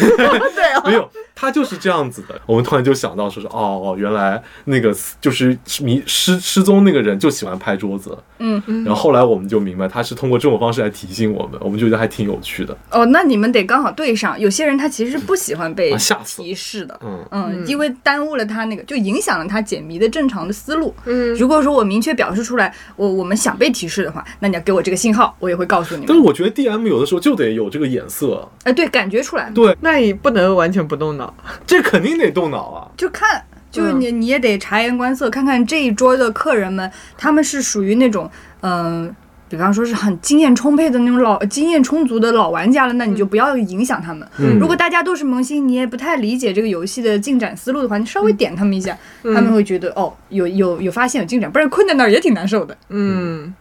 [0.54, 2.40] 对啊，没有，他就是这样子的。
[2.46, 8.16] 我们突然就想到说是哦，原来那个就是迷失失踪那个人就喜欢拍桌子。
[8.38, 12.78] 嗯，然后后来我们就明白，他是通过这种方式来提醒我们，我们觉得还挺有趣的。
[12.92, 14.40] 哦，那你们得刚好对上。
[14.40, 15.96] 有些人他其实不喜欢被
[16.26, 20.94] 提示的，嗯嗯，因为耽误了他那个，就影响了他解谜的正常的思路。
[21.06, 26.06] 嗯，如果说我明确表示出来，我我们想被提示的话，那你要给我这个信号，我也会告诉你们。
[26.08, 31.34] 但是我觉得 DM 有的时候就得有这个眼色，哎，对，感觉出来，对，那你不能完全不动脑。
[31.66, 32.88] 这肯定得动脑啊。
[32.98, 38.30] 就看，就是你你也得察言观色，看看这一桌的客人们，他们是属于那种
[38.62, 39.14] 嗯。
[39.56, 44.28] 比方说是很经验充沛的那种老经验充足的老玩家了，那你就不要影响他们。
[44.38, 52.78] 嗯如果大家都是萌新，你也不太理解这个游戏的进展思路的话，你稍微点他们一下，他们会觉得哦，有有有发现有进展，不然困在那儿也挺难受的。
[52.90, 53.54] 嗯，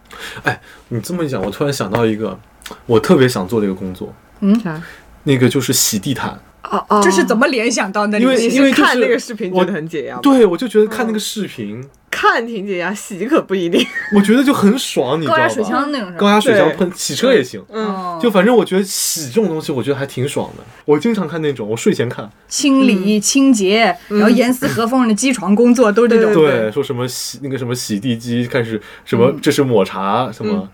[0.43, 2.37] 哎你这么一讲，我突然想到一个
[2.85, 4.81] 我特别想做的一个工作，嗯啥？
[5.23, 6.37] 那个就是洗地毯。
[6.71, 8.19] 哦哦，这是怎么联想到的？
[8.19, 10.17] 因为因为就是是看那个视频我觉得很解压？
[10.17, 13.85] 对，我就觉得看那个视频，看挺解压，洗可不一定。
[14.15, 15.37] 我觉得就很爽，你知道吧？
[15.37, 16.13] 高压水枪那种？
[16.17, 17.63] 高压水枪喷，洗车也行。
[17.71, 20.63] 嗯，哦就反正我觉得洗这种东西，我觉得还挺爽的。
[20.85, 26.33] 我经常看那种，我睡前看，清理、清洁，然后严丝合缝的机床工作，都是这种。
[26.33, 30.67] 对对，说什么洗那个什么洗地机开始什么，这是抹茶什么，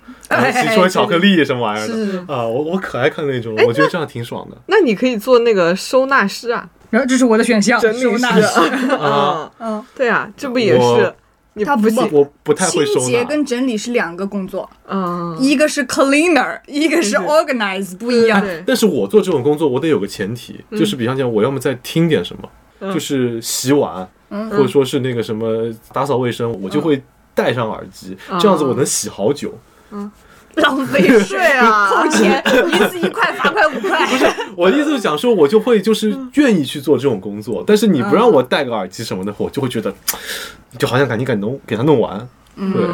[0.51, 4.57] 洗出来巧克力什么玩意儿的啊，我我可爱看那种，我觉得这样挺爽的。
[4.67, 8.61] 那你可以做那个收纳师啊，然后这是我的选项，整理师收纳师。
[8.91, 9.51] 啊啊。
[9.59, 11.13] 嗯，对啊，这不也是
[11.65, 13.25] 他不我不太会收清洁纳。
[13.25, 18.41] 跟整理是两个工作，嗯，一个是 cleaner，一个是 organize，不一样。
[18.65, 27.03] 但是我做这种工作，我得有个前提，就是比方讲，我要么在听点什么，嗯就是洗碗，或者说是那个什么打扫卫生，我就会
[27.35, 29.53] 戴上耳机，这样子我能洗好久。
[30.55, 34.05] 浪费税啊 扣钱， 一次一块，罚款五块。
[34.07, 34.25] 不是
[34.55, 39.93] 我的意思是想说，我就会就是愿意去做这种工作，但是你不让我戴个耳机什么的，我就会觉得，
[40.77, 42.27] 就好像赶紧赶弄给他弄完。
[42.57, 42.85] 对，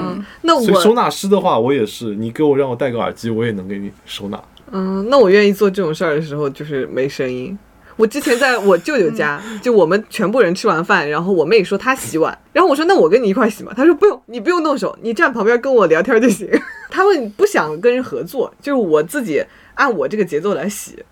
[0.42, 4.40] 那我所以收纳师的话，我也是，你给我让我戴个耳机，我也能给你收纳。
[4.72, 7.58] 嗯，那我愿意做这种事儿的时候，就是没声音。
[7.98, 16.50] 我之前在我舅舅家， 就我们全部人吃完饭，然后我妹说她洗碗，然后我说那我跟你一块洗嘛，她说不用，你不用动手，你站旁边跟我聊天就行。
[16.90, 19.44] 他们不想跟人合作，就是我自己
[19.74, 21.04] 按我这个节奏来洗，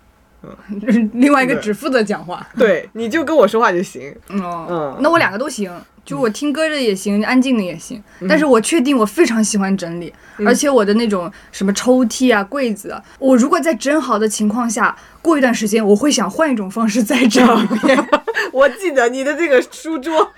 [0.42, 1.10] 嗯。
[1.14, 2.46] 另外一个只负责讲话。
[2.56, 4.14] 对，你就跟我说话就行。
[4.28, 5.70] 哦嗯，那我两个都行，
[6.06, 8.02] 就我听歌的也行，安静的也行。
[8.28, 10.10] 但是我确定我非常喜欢整理，
[10.46, 18.08] 而且我的那种什么抽屉啊、柜子啊，我如果在整好的情况下，过一段时间我会想换一种方式再整一遍。
[18.52, 20.32] 我记得你的这个书桌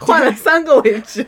[0.00, 1.24] 换了三个位置。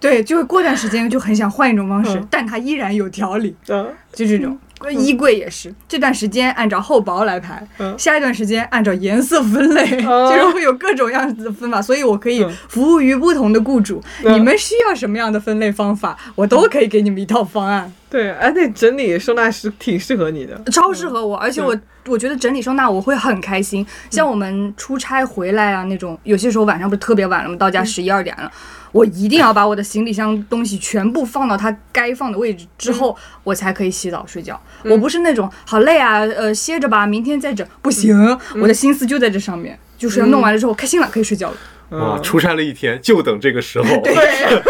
[0.00, 4.58] 对，就是过段时间就很想换一种方式，嗯但它依然有条理，嗯就这种。
[4.88, 14.02] 衣柜也是，这段时间按照厚薄来排，嗯下一段时间按照颜色分类，哦就是会有各种样子的分法，所以我可以嗯服务于不同的雇主。
[14.24, 20.60] 嗯你们需要什么样的分类方法，我都可以给你们一套方案，对，而且整理收纳是挺适合你的。
[20.70, 21.36] 超适合我。
[21.36, 21.76] 而且我
[22.06, 23.86] 我觉得整理收纳我会很开心。
[24.10, 27.56] 像我们出差回来啊那种，有些时候晚上不是特别晚了吗？
[27.56, 28.50] 到家十一二点了。
[28.92, 34.60] 我一定要把我的行李箱东西全部放到它该放的位置之后，我才可以洗澡睡觉。
[34.84, 41.56] 我不是那种好累啊，呃，歇着吧，明天再整，不行，我的心思就在这上面，就是要弄完了之后开心了，可以睡觉了。
[41.90, 43.84] 哇，出差了一天，就等这个时候。
[44.02, 44.14] 对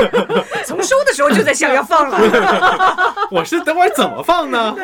[0.65, 2.19] 从收的时候就在想要放了，
[3.31, 4.75] 我是等会儿怎么放呢？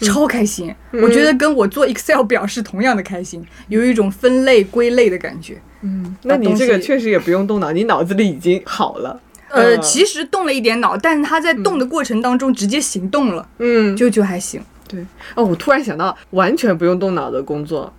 [0.00, 0.74] 超开心。
[0.92, 5.60] 我觉得跟我做 Excel 表是同样的开心，有一种分类归类的感觉。
[5.82, 9.20] 嗯那你这个确实也不用动脑，你脑子里已经好了。
[9.50, 14.60] 呃，嗯其实动了一点脑，但是他在动的过程当中直接行动了，嗯，就就还行。
[14.88, 15.04] 对。
[15.34, 17.92] 哦，我突然想到，完全不用动脑的工作，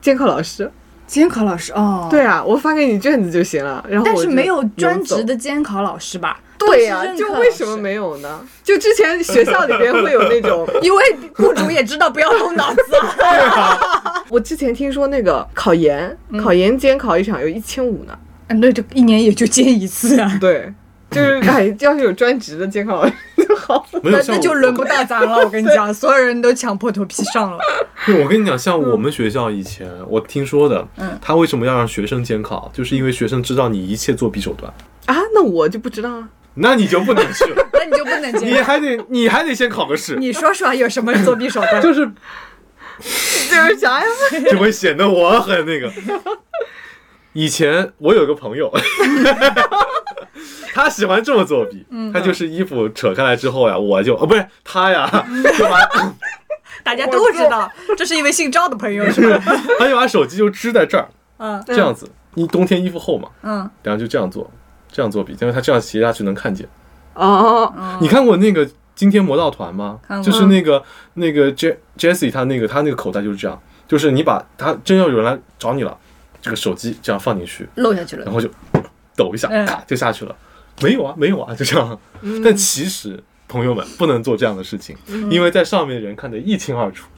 [0.00, 0.70] 监考老师。
[1.10, 6.38] 监考老师哦，，对啊，我发给你卷子就行了，然后但是没有专职的监考老师吧？
[6.56, 8.40] 对呀、都是任就为什么没有呢？
[8.62, 11.02] 就之前学校里边会有那种， 因为
[11.34, 12.80] 雇主也知道不要动脑子
[13.24, 14.22] 啊。
[14.30, 18.16] 我之前听说那个考研，考研监考一场有一千五呢。
[18.48, 20.72] 嗯，那就一年也就监一次啊，对，
[21.10, 23.04] 就是 哎，要是有专职的监考
[23.36, 23.86] 就好。
[24.02, 25.38] 没有那那就轮不到咱了。
[25.44, 27.58] 我跟你讲，所有人都抢破头皮上了。
[28.06, 34.72] 对，我跟你讲，像我们学校以前，我听说的，嗯他为什么要让学生监考，就是因为学生知道你一切作弊手段，
[35.06, 36.28] 啊，那我就不知道啊。
[36.54, 38.64] 那你就不能去了，那你就不能你监考。
[38.64, 41.80] 还得你还得先考个试，你说说有什么作弊手段？
[41.80, 42.04] 就是
[43.48, 44.06] 就是啥呀？
[44.50, 45.90] 就会显得我很那个。
[47.32, 48.68] 以前我有个朋友，
[50.74, 55.08] 他喜欢这么作弊，他就是衣服扯开来之后呀，我就哦不是他呀，
[55.58, 55.78] 就把
[56.82, 59.42] 大家都知道，这是一位姓赵的朋友，是吧？
[59.78, 61.08] 他就把手机就支在这儿，
[61.38, 61.62] 嗯。
[61.66, 64.50] 这样子，你冬天衣服厚嘛，嗯，然后就这样做，
[64.90, 66.66] 这样作弊，因为他这样斜下去能看见。
[67.14, 69.98] 哦，你看过那个惊天魔盗团吗？
[70.24, 70.82] 就是那个
[71.14, 75.94] 那个 J Jessie 他那个他那个口袋就是这样，就是你把他真要有人来找你了，
[76.40, 78.24] 这个手机这样放进去，漏下去了。
[78.24, 78.32] 然。
[78.32, 78.48] 后就
[79.16, 79.66] 抖一下，嗯。
[79.66, 80.34] 咔就下去了。
[80.82, 81.98] 没有啊，没有啊， 就这样。
[82.44, 84.96] 但其实朋友们不能做这样的事情，
[85.30, 87.08] 因为在上面的人看得一清二楚，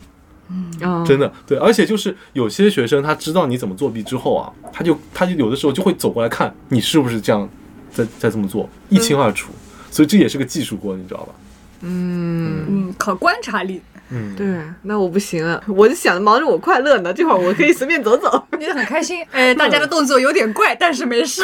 [0.81, 1.59] 嗯真的对。
[1.59, 7.49] 而且就是有些学生他知道你怎么作弊之后啊，他就他就有的时候就会走过来看你是不是这样
[7.91, 9.53] 在在这么做，一清二楚。
[9.91, 11.35] 所以这也是个技术活，你知道吧？
[11.83, 13.83] 嗯，考观察力，
[14.15, 14.47] 嗯，对，
[14.83, 18.45] 那我不行啊，我就想着忙着我快乐呢，这会儿我可以随便走走。
[18.59, 19.25] 你很开心。
[19.33, 21.43] 哎，大家的动作有点怪，但是没事。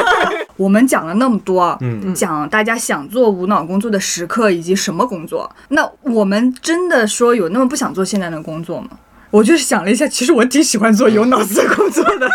[0.56, 8.88] 我们讲了那么多，嗯讲大家想做无脑工作的时刻以及什么工作，那我们真的说有那么不想做现在的工作吗？
[9.30, 12.26] 我就是想了一下，其实我挺喜欢做有脑子的工作的。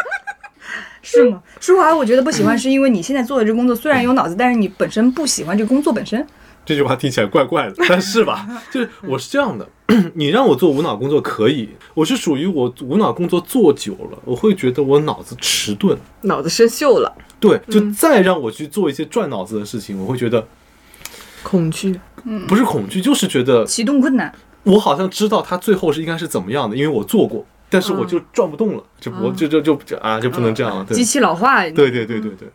[1.01, 1.41] 是吗？
[1.59, 6.23] 舒华，我觉得不喜欢，是因为你现在做的这个工作虽然有脑子，但是你本身不喜欢这个工作本身。
[6.66, 9.68] 这句话听起来怪怪的，但是吧，就是我是这样的，
[10.14, 15.97] 你让我做无脑工作可以，我是属于我无脑工作做久了，我会觉得我脑子迟钝。
[16.22, 20.47] 脑子生锈了，对，就再让我去做一些转脑子的事情，我会觉得
[21.43, 21.99] 恐惧。
[22.47, 24.32] 不是恐惧，就是觉得启动困难，
[24.64, 30.95] 我好像知道它最后是应该是怎么样的，因为我做过，但是我就转不动了，就我就就就就啊就不能这样了，对。
[30.95, 32.47] 机器老化，对对对对对，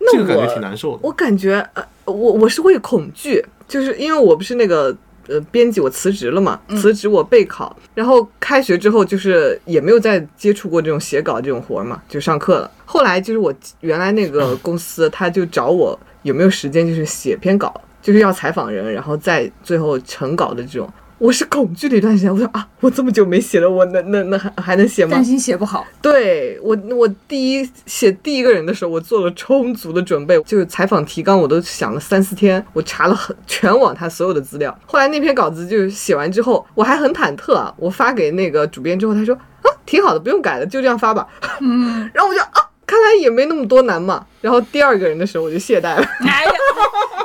[0.00, 0.98] 那这个感觉挺难受的。
[1.02, 4.96] 我感觉呃，我我是会恐惧，就是因为我不是那个
[5.28, 12.70] 呃编辑，我辞职了嘛，辞职我备考，然后开学之后就是也没有再接触过这种写稿这种活儿嘛，就上课了。
[12.84, 20.90] 后来就是我原来那个 公司，他就找我有没有时间，就是写篇稿，就是要采访人，然后再最后成稿的这种。
[21.20, 25.22] 我是恐惧了一段时间，我说啊，我这么久没写了，我能能能还还能写吗担？
[25.22, 25.86] 心写不好。
[26.00, 34.76] 对我，我第一写第一个人的时候，我做了充足的准备，就是采访提纲我都想了三四天，我查了很全网他所有的资料。
[34.86, 41.28] 后来那篇稿子就写完之后，我还很忐忑啊，我发给那个主编之后，他说啊，挺好的，不用改了，就这样发吧。
[41.60, 44.26] 嗯， 然后我就啊，看来也没那么多难嘛。
[44.40, 46.02] 然后第二个人的时候，我就懈怠了。
[46.26, 46.52] 哎呀，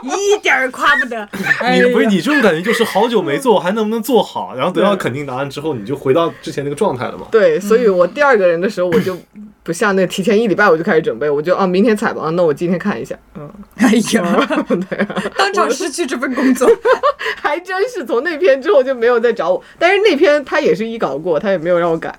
[0.04, 1.28] 一点儿夸不得。
[1.60, 4.54] 哎你不是你这种感觉就是好久没做，还能不能做好？
[4.56, 7.26] 然后得到肯定答案之后，你就回到之前那个状态了嘛。
[7.32, 9.18] 对，所以我第二个人的时候，我就
[9.64, 13.16] 不像那提前一礼拜我就开始准备，我就啊，明天采吧，那我今天看一下。
[13.36, 14.48] 嗯，哎呀，
[14.90, 15.24] 对啊。
[15.36, 16.70] 当场失去这份工作。
[17.42, 22.14] 还真是从那篇之后就没有再找我，但是那篇他也是一稿过，他也没有让我改。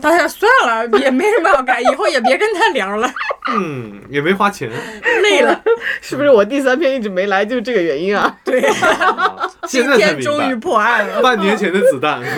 [0.00, 3.08] 大家算了，也没什么好改，以后也别跟他聊了，
[3.52, 4.70] 嗯，也没花钱。
[5.22, 5.60] 累了。
[6.00, 8.36] 是不是我第三篇一直没来，就是这个原因啊？
[8.44, 8.60] 对，
[9.66, 11.22] 现在终于，破案了。
[11.22, 12.20] 半年前的子弹。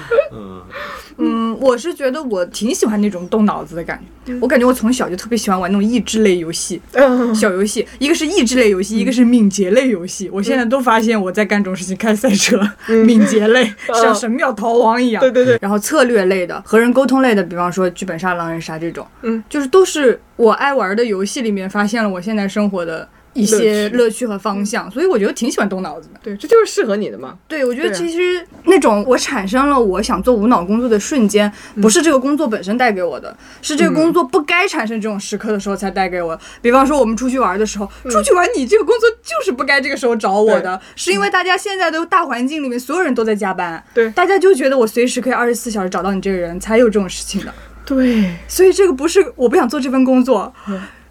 [0.32, 0.62] 嗯，
[1.18, 4.32] 嗯，我是觉得我挺喜欢那种动脑子的感觉。
[4.40, 7.34] 我感觉我从小就特别喜欢玩那种益智类游戏，嗯。
[7.34, 10.30] 小游戏，一个是益智类游戏，一个是敏捷类游戏。
[10.32, 12.60] 我现在都发现我在干这种事情，开赛车，
[13.04, 15.20] 敏捷类像神庙逃亡一样。
[15.20, 24.22] 对对对，然后策略类的、和人沟通类的，比方说剧本杀、狼人杀这种，嗯，就是都是我爱玩的游戏里面发现了我现在生活的一些乐趣。
[24.22, 26.20] 和方向，所以我觉得挺喜欢动脑子的。
[26.22, 27.36] 对，这就是适合你的嘛。
[27.48, 36.38] 对，我觉得其实那种我产生了我想做无脑工作的瞬间，不是这个工作本身带给我的，是这个工作不该产生这种时刻的时候才带给我。
[36.60, 44.08] 比方说我们出去玩的时候，出去玩你这个工作就是不该这个时候找我的，是因为大家现在的大环境里面所有人都在加班，对。
[44.10, 47.52] 大家就觉得我随时可以二十四小时找到你这个人，才有这种事情的。
[47.84, 50.54] 对，所以这个不是我不想做这份工作，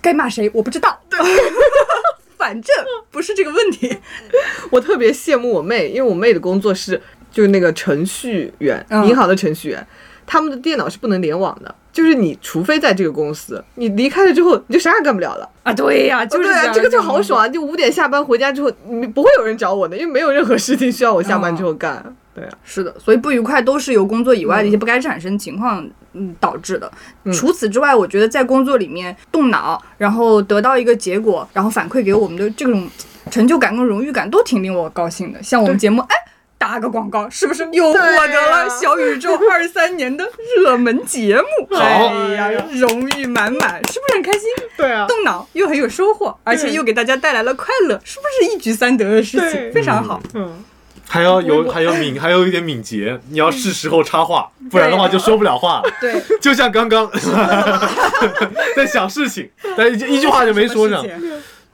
[0.01, 0.99] 该骂谁我不知道。
[1.09, 1.19] 对
[2.37, 2.75] 反正
[3.11, 3.97] 不是这个问题。
[4.71, 6.99] 我特别羡慕我妹，因为我妹的工作是
[7.31, 9.87] 就是那个程序员，嗯银行的程序员，
[10.25, 11.75] 他们的电脑是不能联网的。
[11.93, 15.49] 就是你，除非在这个公司，你离开了之后，你就啥也干不了了。
[15.63, 17.47] 啊，对呀、就是这个就好爽啊！
[17.49, 22.15] 就五点下班回家之后，你不会有人找我的，因为没有任何事情需要我下班之后干。
[22.33, 26.91] 对啊，是的，所以不愉快都是由工作以外的一些不该产生情况嗯导致的。
[27.33, 32.89] 除此之外，我觉得在工作里面动脑，然后得到一个结果，然后反馈给我们的这种
[33.29, 35.41] 成就感跟荣誉感，都挺令我高兴的。
[35.43, 36.15] 像我们节目，哎。
[36.61, 40.23] 打个广告，是不是又获得了小宇宙二三年的
[40.55, 41.75] 热门节目？
[41.75, 44.41] 好哎呀，荣誉满满，是不是很开心？
[44.77, 49.73] 对啊，动脑又很有收获，而且又给大家带来了快乐，是不是一举三得的事情？
[49.73, 50.21] 非常好。
[50.35, 50.63] 嗯，
[51.11, 55.91] 还要有还有敏 还有一点敏捷，你要是时候插话，不然的话就说不了话了。
[55.99, 57.09] 对， 就像刚刚
[58.77, 61.05] 在想事情，但一一句话就没说上。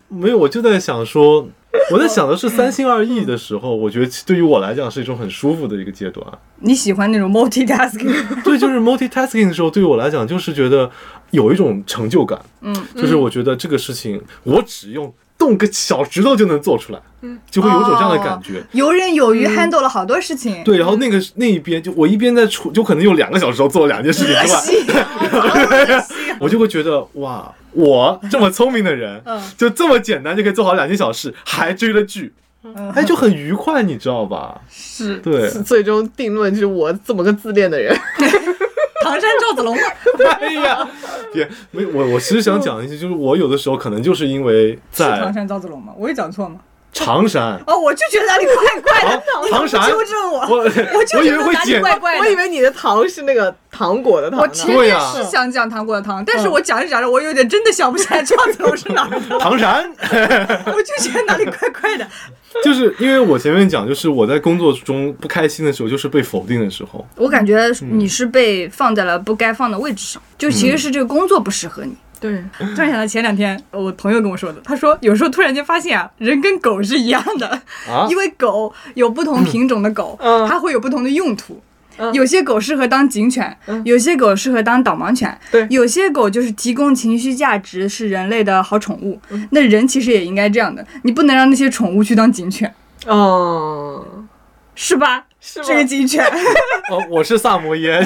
[0.10, 1.48] 没有，我就在想说，
[1.92, 6.26] 我在想的是三心二意的时候，我觉得对于我来讲是一种很舒服的一个阶段。
[6.62, 8.42] 你喜欢那种 multitasking？
[8.44, 10.90] 对，就是 multitasking 的时候，对于我来讲就是觉得
[11.32, 12.40] 有一种成就感。
[12.62, 17.00] 嗯，就是我觉得这个事情我只用动个小指头就能做出来，
[17.52, 18.64] 就会有种这样的感觉。
[18.72, 20.64] 游刃有余，handle 了好多事情。
[20.64, 24.54] 对，然后那个那一边就我一边在处，就可能用两个小时都做了两件事情之
[25.96, 26.06] 外，
[26.40, 29.22] 我就会觉得哇，我这么聪明的人，
[29.58, 32.34] 就这么简单就可以做好两件小事，还追了剧，
[32.96, 34.62] 哎，就很愉快，你知道吧？
[34.72, 37.96] 是对最终定论就是我这么个自恋的人。
[39.10, 39.82] 唐山赵子龙吗，
[40.42, 40.88] 哎呀，
[41.34, 45.94] 别没我我其实想讲一些，就是我有的时候可能就是因为是唐山赵子龙吗？
[45.98, 46.60] 我有讲错吗？
[46.98, 50.40] 常山，哦，我就觉得哪里怪怪的，你唐山纠正我？
[50.40, 52.20] 我我就觉得哪里为会剪怪怪的。
[52.20, 54.40] 我以为你的糖是那个糖果的糖。
[54.40, 59.90] 我前面对呀是想讲糖果的糖，但是我讲着讲着，我有点真的想不起来赵子龙是哪儿的，唐山。
[60.66, 62.08] 我就觉得哪里怪怪的。
[62.64, 67.06] 就是因为我前面讲，就是我在工作中不开心的时候，就是被否定的时候。
[67.16, 71.96] 我感觉你是被放在了不该放的位置上，就其实是这个工作不适合你。
[72.20, 77.48] 对，突然想到前两天我朋友跟我说的，他说有时候突然间发现啊，人跟狗是一样的，
[77.90, 81.54] 啊因为狗有不同品种的狗，嗯它会有不同的用途。
[81.54, 89.20] 嗯有些狗适合当警犬，有些狗适合当导盲犬，对有些狗就是提供情绪价值，是人类的好宠物。
[89.50, 92.72] 那人其实也应该这样的，你不能让那些宠物去当警犬，
[93.08, 94.06] 哦，
[94.76, 95.26] 是吧？
[95.40, 96.26] 是这个警犬，
[96.90, 98.04] 哦，我是萨摩耶，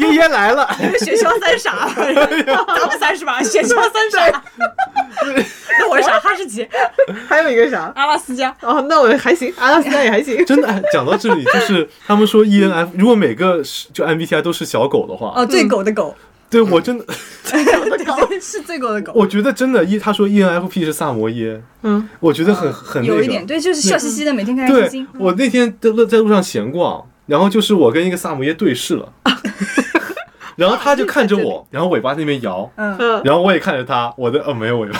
[0.00, 0.68] 耶耶来了。
[0.98, 3.42] 雪橇三傻，咱们三是吧？
[3.42, 4.42] 雪橇三傻，
[5.78, 6.18] 那我是啥？
[6.18, 6.68] 哈士奇、
[7.28, 7.92] 还有一个啥？
[7.94, 8.54] 阿拉斯加。
[8.60, 10.44] 哦，那我还行，阿拉斯加也还行。
[10.44, 16.14] 真的，哎讲到这里，就是他们说 ENF，如果每个是就 MBTI 都是小狗的话，哦，最狗的狗，
[16.52, 17.04] 对我真的
[18.40, 19.12] 是最狗的狗。
[19.14, 23.16] 我觉得真的，一他说 ENFP 是萨摩耶，嗯，我觉得很很那个。
[23.16, 25.08] 有一点，对，就是笑嘻嘻的，每天开心心。
[25.18, 29.12] 我那天在路在路上闲逛，然后就是我跟一个萨摩耶对视了，
[30.56, 34.98] 然后他就看着我，然后尾巴那边摇，嗯，嗯，然后我也看着他，我的呃没有尾巴，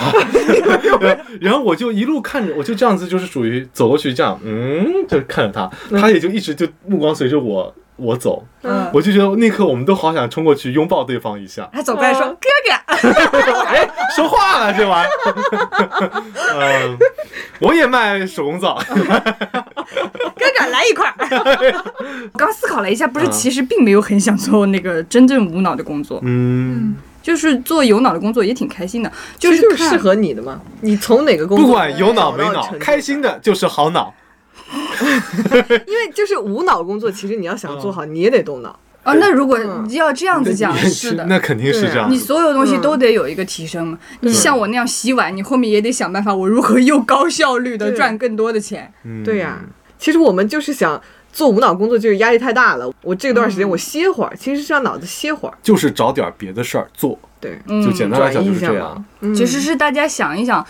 [1.41, 8.91] 然后我就一路看着，我就这样子，就是属于走过去这样，嗯，就看着他，他也就一直就目光随着我我走，嗯。
[8.93, 12.73] 我就觉得那刻我们都好想冲过去拥抱对方一下，他走过来说：“哦哥哥。
[13.67, 16.23] 哎，说话了这玩意儿，
[16.55, 16.97] 嗯，
[17.61, 21.15] 我也卖手工皂， 哥哥来一块儿。
[22.33, 23.31] 我刚思考了一下，不是，嗯。
[23.33, 30.61] 其实并没有很想做那个真正无脑的工作，嗯，就是做有脑的工作也挺开心的，就就是就是适合你的嘛。
[30.81, 34.15] 你从哪个工作不管有脑没脑开心的就是好脑，
[35.87, 38.79] 因为就是无脑工作，其实你要想做好，你也得动脑。
[39.03, 39.13] 啊。
[39.15, 41.25] 那如果嗯要这样子讲，也是的。
[41.27, 42.11] 那肯定是这样。
[42.11, 43.99] 你所有东西都得有一个提升嘛。
[44.21, 48.93] 你像我那样洗碗，你后面也得想办法，我如何又高效率的赚更多的钱。
[49.05, 49.61] 嗯对呀、
[49.99, 51.01] 其实我们就是想
[51.33, 52.91] 做无脑工作，就是压力太大了。
[53.03, 55.55] 我这段时间我歇会儿，其实是让脑子歇会儿。
[55.63, 59.05] 就是找点别的事儿做，对，嗯，就简单来讲就是这样
[59.35, 60.65] 其实是大家想一想，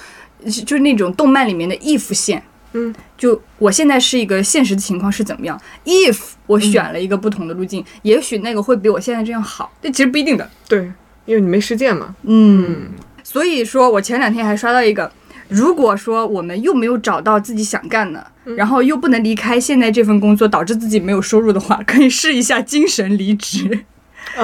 [0.46, 2.42] 是就是那种动漫里面的 if 线。
[2.72, 10.48] 嗯，就我现在是一个现实的情况是怎么样？if 我选了一个不同的路径，也许那个会比我现在这样好，这其实不一定的。
[10.68, 10.90] 对，
[11.26, 12.14] 因为你没实践嘛。
[12.22, 12.90] 嗯，
[13.22, 15.12] 所以说我前两天还刷到一个，
[15.48, 23.84] 如果说我们又没有找到自己想干的，然后又不能离开现在这份工作，导致自己没有收入的话，可以试一下精神离职。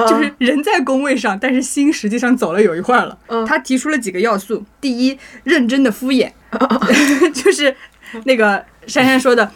[0.07, 3.17] 就是人在工位上，但是心实际上走了有一会儿了。
[3.27, 6.29] 嗯他提出了几个要素：第一，认真的敷衍，
[7.33, 7.73] 就是
[8.25, 9.51] 那个珊珊说的。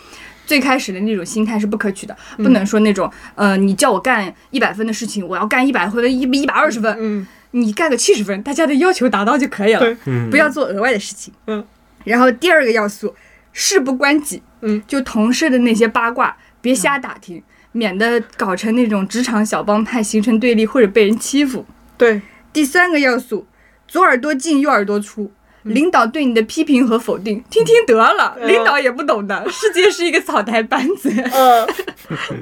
[0.45, 9.97] 最开始的那种心态是不可取的，不能说那种，呃，你叫我干一百分的事情，我要干一百分、一一百二十分，嗯，你干个七十分，大家的要求达到就可以了
[10.29, 11.33] 不要做额外的事情。
[11.47, 11.65] 嗯，
[12.03, 13.15] 然后第二个要素，
[13.53, 14.43] 事不关己。
[14.59, 17.41] 嗯，就同事的那些八卦，别瞎打听，
[17.71, 21.65] 免得搞成那种职场小帮派，形成对立或者被人欺负。
[21.97, 23.47] 对，第三个要素，
[23.87, 25.31] 左耳朵进右耳朵出。
[25.63, 28.35] 领导对你的批评和否定，听听得了。
[28.39, 31.09] 嗯领导也不懂的， 世界是一个草台班子。
[31.09, 31.67] 嗯，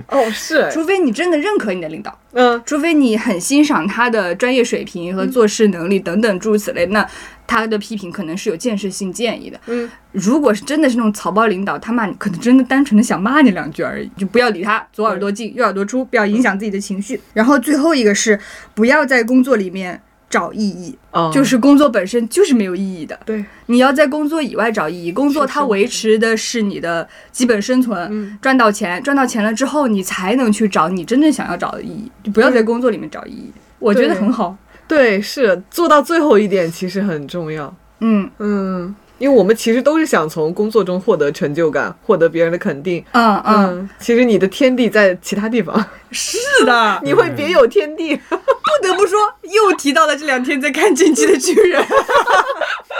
[0.09, 7.07] 哦是，除非你真的认可你的领导，嗯除非你很欣赏他的专业水平和做事能力等等诸如此类，那
[7.45, 9.59] 他的批评可能是有建设性建议的。
[9.67, 17.19] 嗯，如果是真的是那种草包领导，他骂你，可能真的单纯的想骂你两句而已，就不要理他，左耳朵进右耳朵出，不要影响自己的情绪。
[17.33, 18.39] 然后最后一个是
[18.73, 20.01] 不要在工作里面
[20.31, 23.19] 找意义，哦，就是工作本身就是没有意义的。
[23.25, 28.39] 对，你要在工作以外找意义，工作它维持的是你的基本生存，嗯。
[28.41, 33.51] 赚到钱，赚到钱了之后，你才能去找你真正想要找的意义，就不要在工作里面找意义。
[33.77, 34.55] 我觉得很好，
[34.87, 37.71] 对，是做到最后一点其实很重要。
[37.99, 38.29] 嗯。
[38.39, 43.05] 嗯，因为我们其实都是想从工作中获得成就感，获得别人的肯定。
[43.11, 48.19] 嗯嗯，嗯，其实你的天地在其他地方，是的， 你会别有天地。
[48.81, 51.83] 不得不说，又提到了这两天在看《进击的巨人》，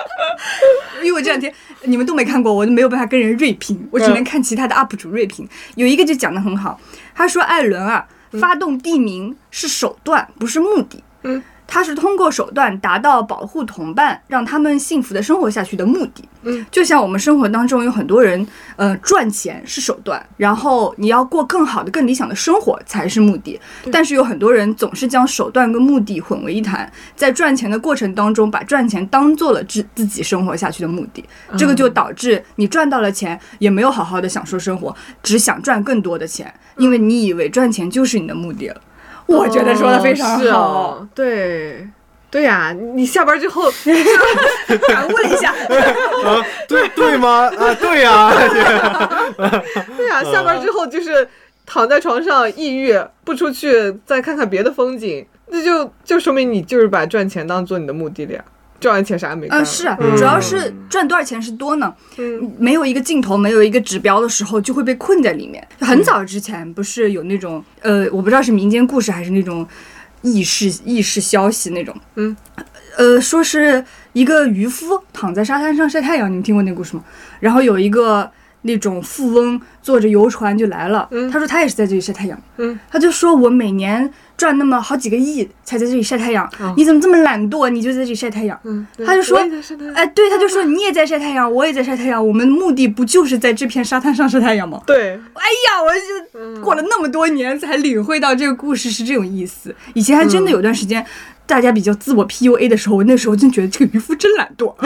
[1.02, 1.52] 因为我这两天
[1.84, 5.50] 你们都没看过，我都没有办法跟人锐评，我只能看其他的 UP 主锐评。
[5.74, 6.80] 有一个就讲得很好，
[7.16, 8.06] 他说艾伦啊，
[8.40, 11.04] 发动地名是手段，不是目的。
[11.24, 11.42] 嗯。
[11.72, 16.28] 他是通过手段达到保护同伴，让他们幸福的生活下去的目的。
[16.42, 18.46] 嗯，就像我们生活当中有很多人，
[18.76, 23.58] 呃，赚钱是手段，然后你要过更好的、更理想的生活才是目的。
[23.90, 31.24] 但是有很多人总是将手段跟目的混为一谈，在赚钱的过程当中，把赚钱当做了自自己生活下去的目的，
[31.58, 34.94] 这个就导致你赚到了钱，也没有好好的享受生活，
[35.24, 38.82] 只想赚更多的钱，因为你以为赚钱就是你的目的了。
[39.32, 41.88] 我觉得说的非常好，哦，对。
[42.30, 43.70] 对呀、你下班之后，
[44.88, 47.52] 反问一下，啊，对对吗？
[47.60, 48.32] 啊，对呀、
[49.98, 51.28] 对呀、下班之后就是
[51.66, 58.46] 躺在床上抑郁，不出去再看看别的风景，那就就说明你就是把赚钱当做你的目的了呀。
[58.82, 59.62] 赚完钱啥也没干。
[59.62, 61.94] 嗯，是啊，嗯主要是赚多少钱是多呢？
[62.18, 65.66] 嗯没有一个镜头，没有一个指标的时候，就会被困在里面。
[65.80, 69.66] 很早之前不是有那种呃，我不知道是民间故事还是那种
[70.24, 72.36] 轶事轶事消息那种，嗯，
[72.98, 77.04] 呃，说是一个渔夫躺在沙滩上晒太阳，你们听过那个故事吗？
[77.40, 78.30] 然后有一个
[78.64, 84.12] 那种富翁坐着游船就来了，嗯他说他也是在这里晒太阳，嗯，他就说我每年
[84.42, 88.60] 赚那么好几个亿才在这里晒太阳，哦你怎么这么懒惰，你就在这里晒太阳？
[88.64, 89.38] 嗯，他就说
[89.94, 94.82] 哎，对，他就说你也在晒太阳，我也在晒太阳，我们的目的不就是在这片沙滩上晒太阳吗？
[94.88, 99.76] 对，哎呀，我就过了那么多年才领会到这个故事是这种意思。
[99.94, 101.06] 以前还真的有段时间，
[101.46, 104.74] 大家比较自我 PUA 的时候，我那时候真觉得这个渔夫真懒惰。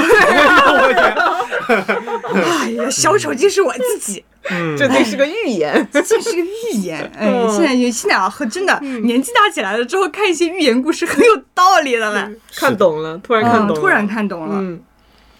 [2.35, 5.87] 哎呀，小丑竟是我自己，嗯，这竟是个预言。
[5.91, 6.99] 这是个预言。
[7.17, 12.29] 哎，嗯现在有现在啊，和真的年纪大起来了之后，看一些寓言故事很有道理的了。
[12.55, 14.79] 看懂了，突然看懂突然看懂了。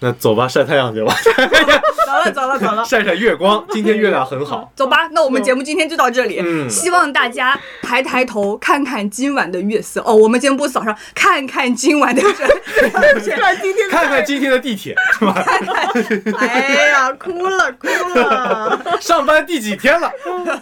[0.00, 1.14] 那走吧，晒太阳去吧，
[2.06, 3.64] 走了走了走了， 晒晒月光。
[3.70, 4.70] 今天月亮很好。
[4.76, 6.40] 走吧，那我们节目今天就到这里。
[6.44, 10.02] 嗯希望大家抬抬头看看今晚的月色。
[10.04, 12.44] 哦，我们节目不早上看看今晚的月色。
[12.90, 15.34] 看今天看看今天的地铁是吧？
[16.38, 17.88] 哎呀，哭了哭
[18.18, 20.10] 了，上班第几天了？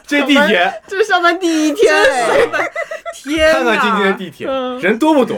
[0.06, 2.70] 这地铁，这是上班第一天哎，
[3.14, 3.54] 天哪！
[3.54, 5.36] 看看今天的地铁嗯人多不多？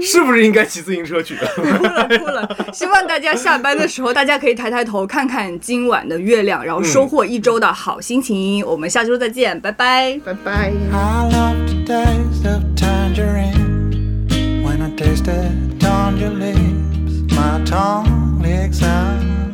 [0.00, 1.36] 是不是应该骑自行车去？
[1.36, 2.48] 哭了哭了。
[2.72, 8.64] 希望大家下班的时候，大家可以抬抬头看看今晚的月亮，然后收获一周的好心情。
[8.64, 10.18] 我们下周再见，拜拜。
[10.24, 10.72] 拜拜。
[10.90, 14.26] I love the taste of tangerine.
[14.64, 19.51] When I taste it on your lips, my tongue licks unclean.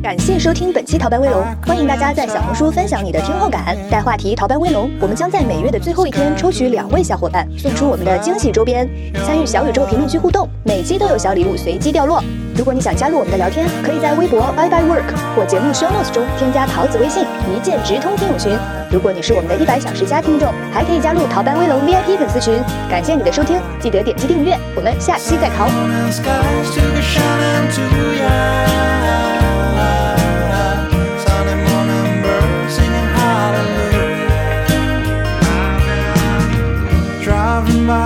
[0.00, 4.88] 感谢收听本期逃班威龙，欢迎大家在小红书分享你的听后感，带话题“逃班威龙”。
[5.02, 8.88] 我们将在每月的最后一天抽取两位小伙伴，送出我们的惊喜周边。
[9.26, 12.22] 参与小宇宙评论区互动，每期都有小礼物随机掉落。
[12.56, 18.56] 如果你想加入我们的聊天，可以在微博 Bye Bye Work 或节目 Show Notes 中添加桃子微信，一键直通听友群。
[18.90, 22.54] 如果你是我们的一百小时加听众，还可以加入逃班威龙 VIP 粉丝群。
[22.88, 25.66] 感谢你的收听，记得点击订阅，我们下期再逃。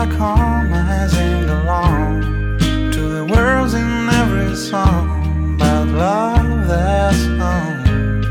[0.04, 2.58] I sing along
[2.90, 8.24] to the words in every song about love that's known.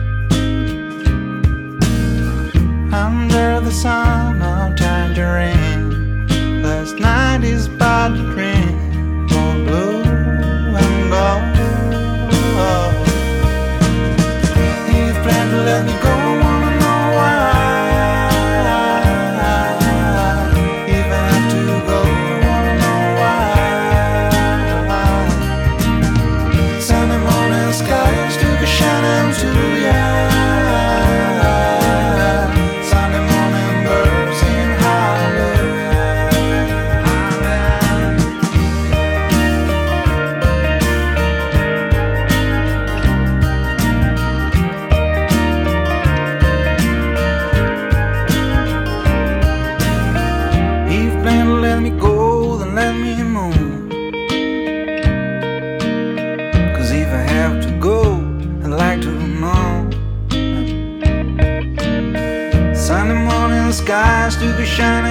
[2.93, 6.27] Under the sun of tangerine,
[6.61, 8.90] last night is bad dream,
[64.81, 65.10] sunshine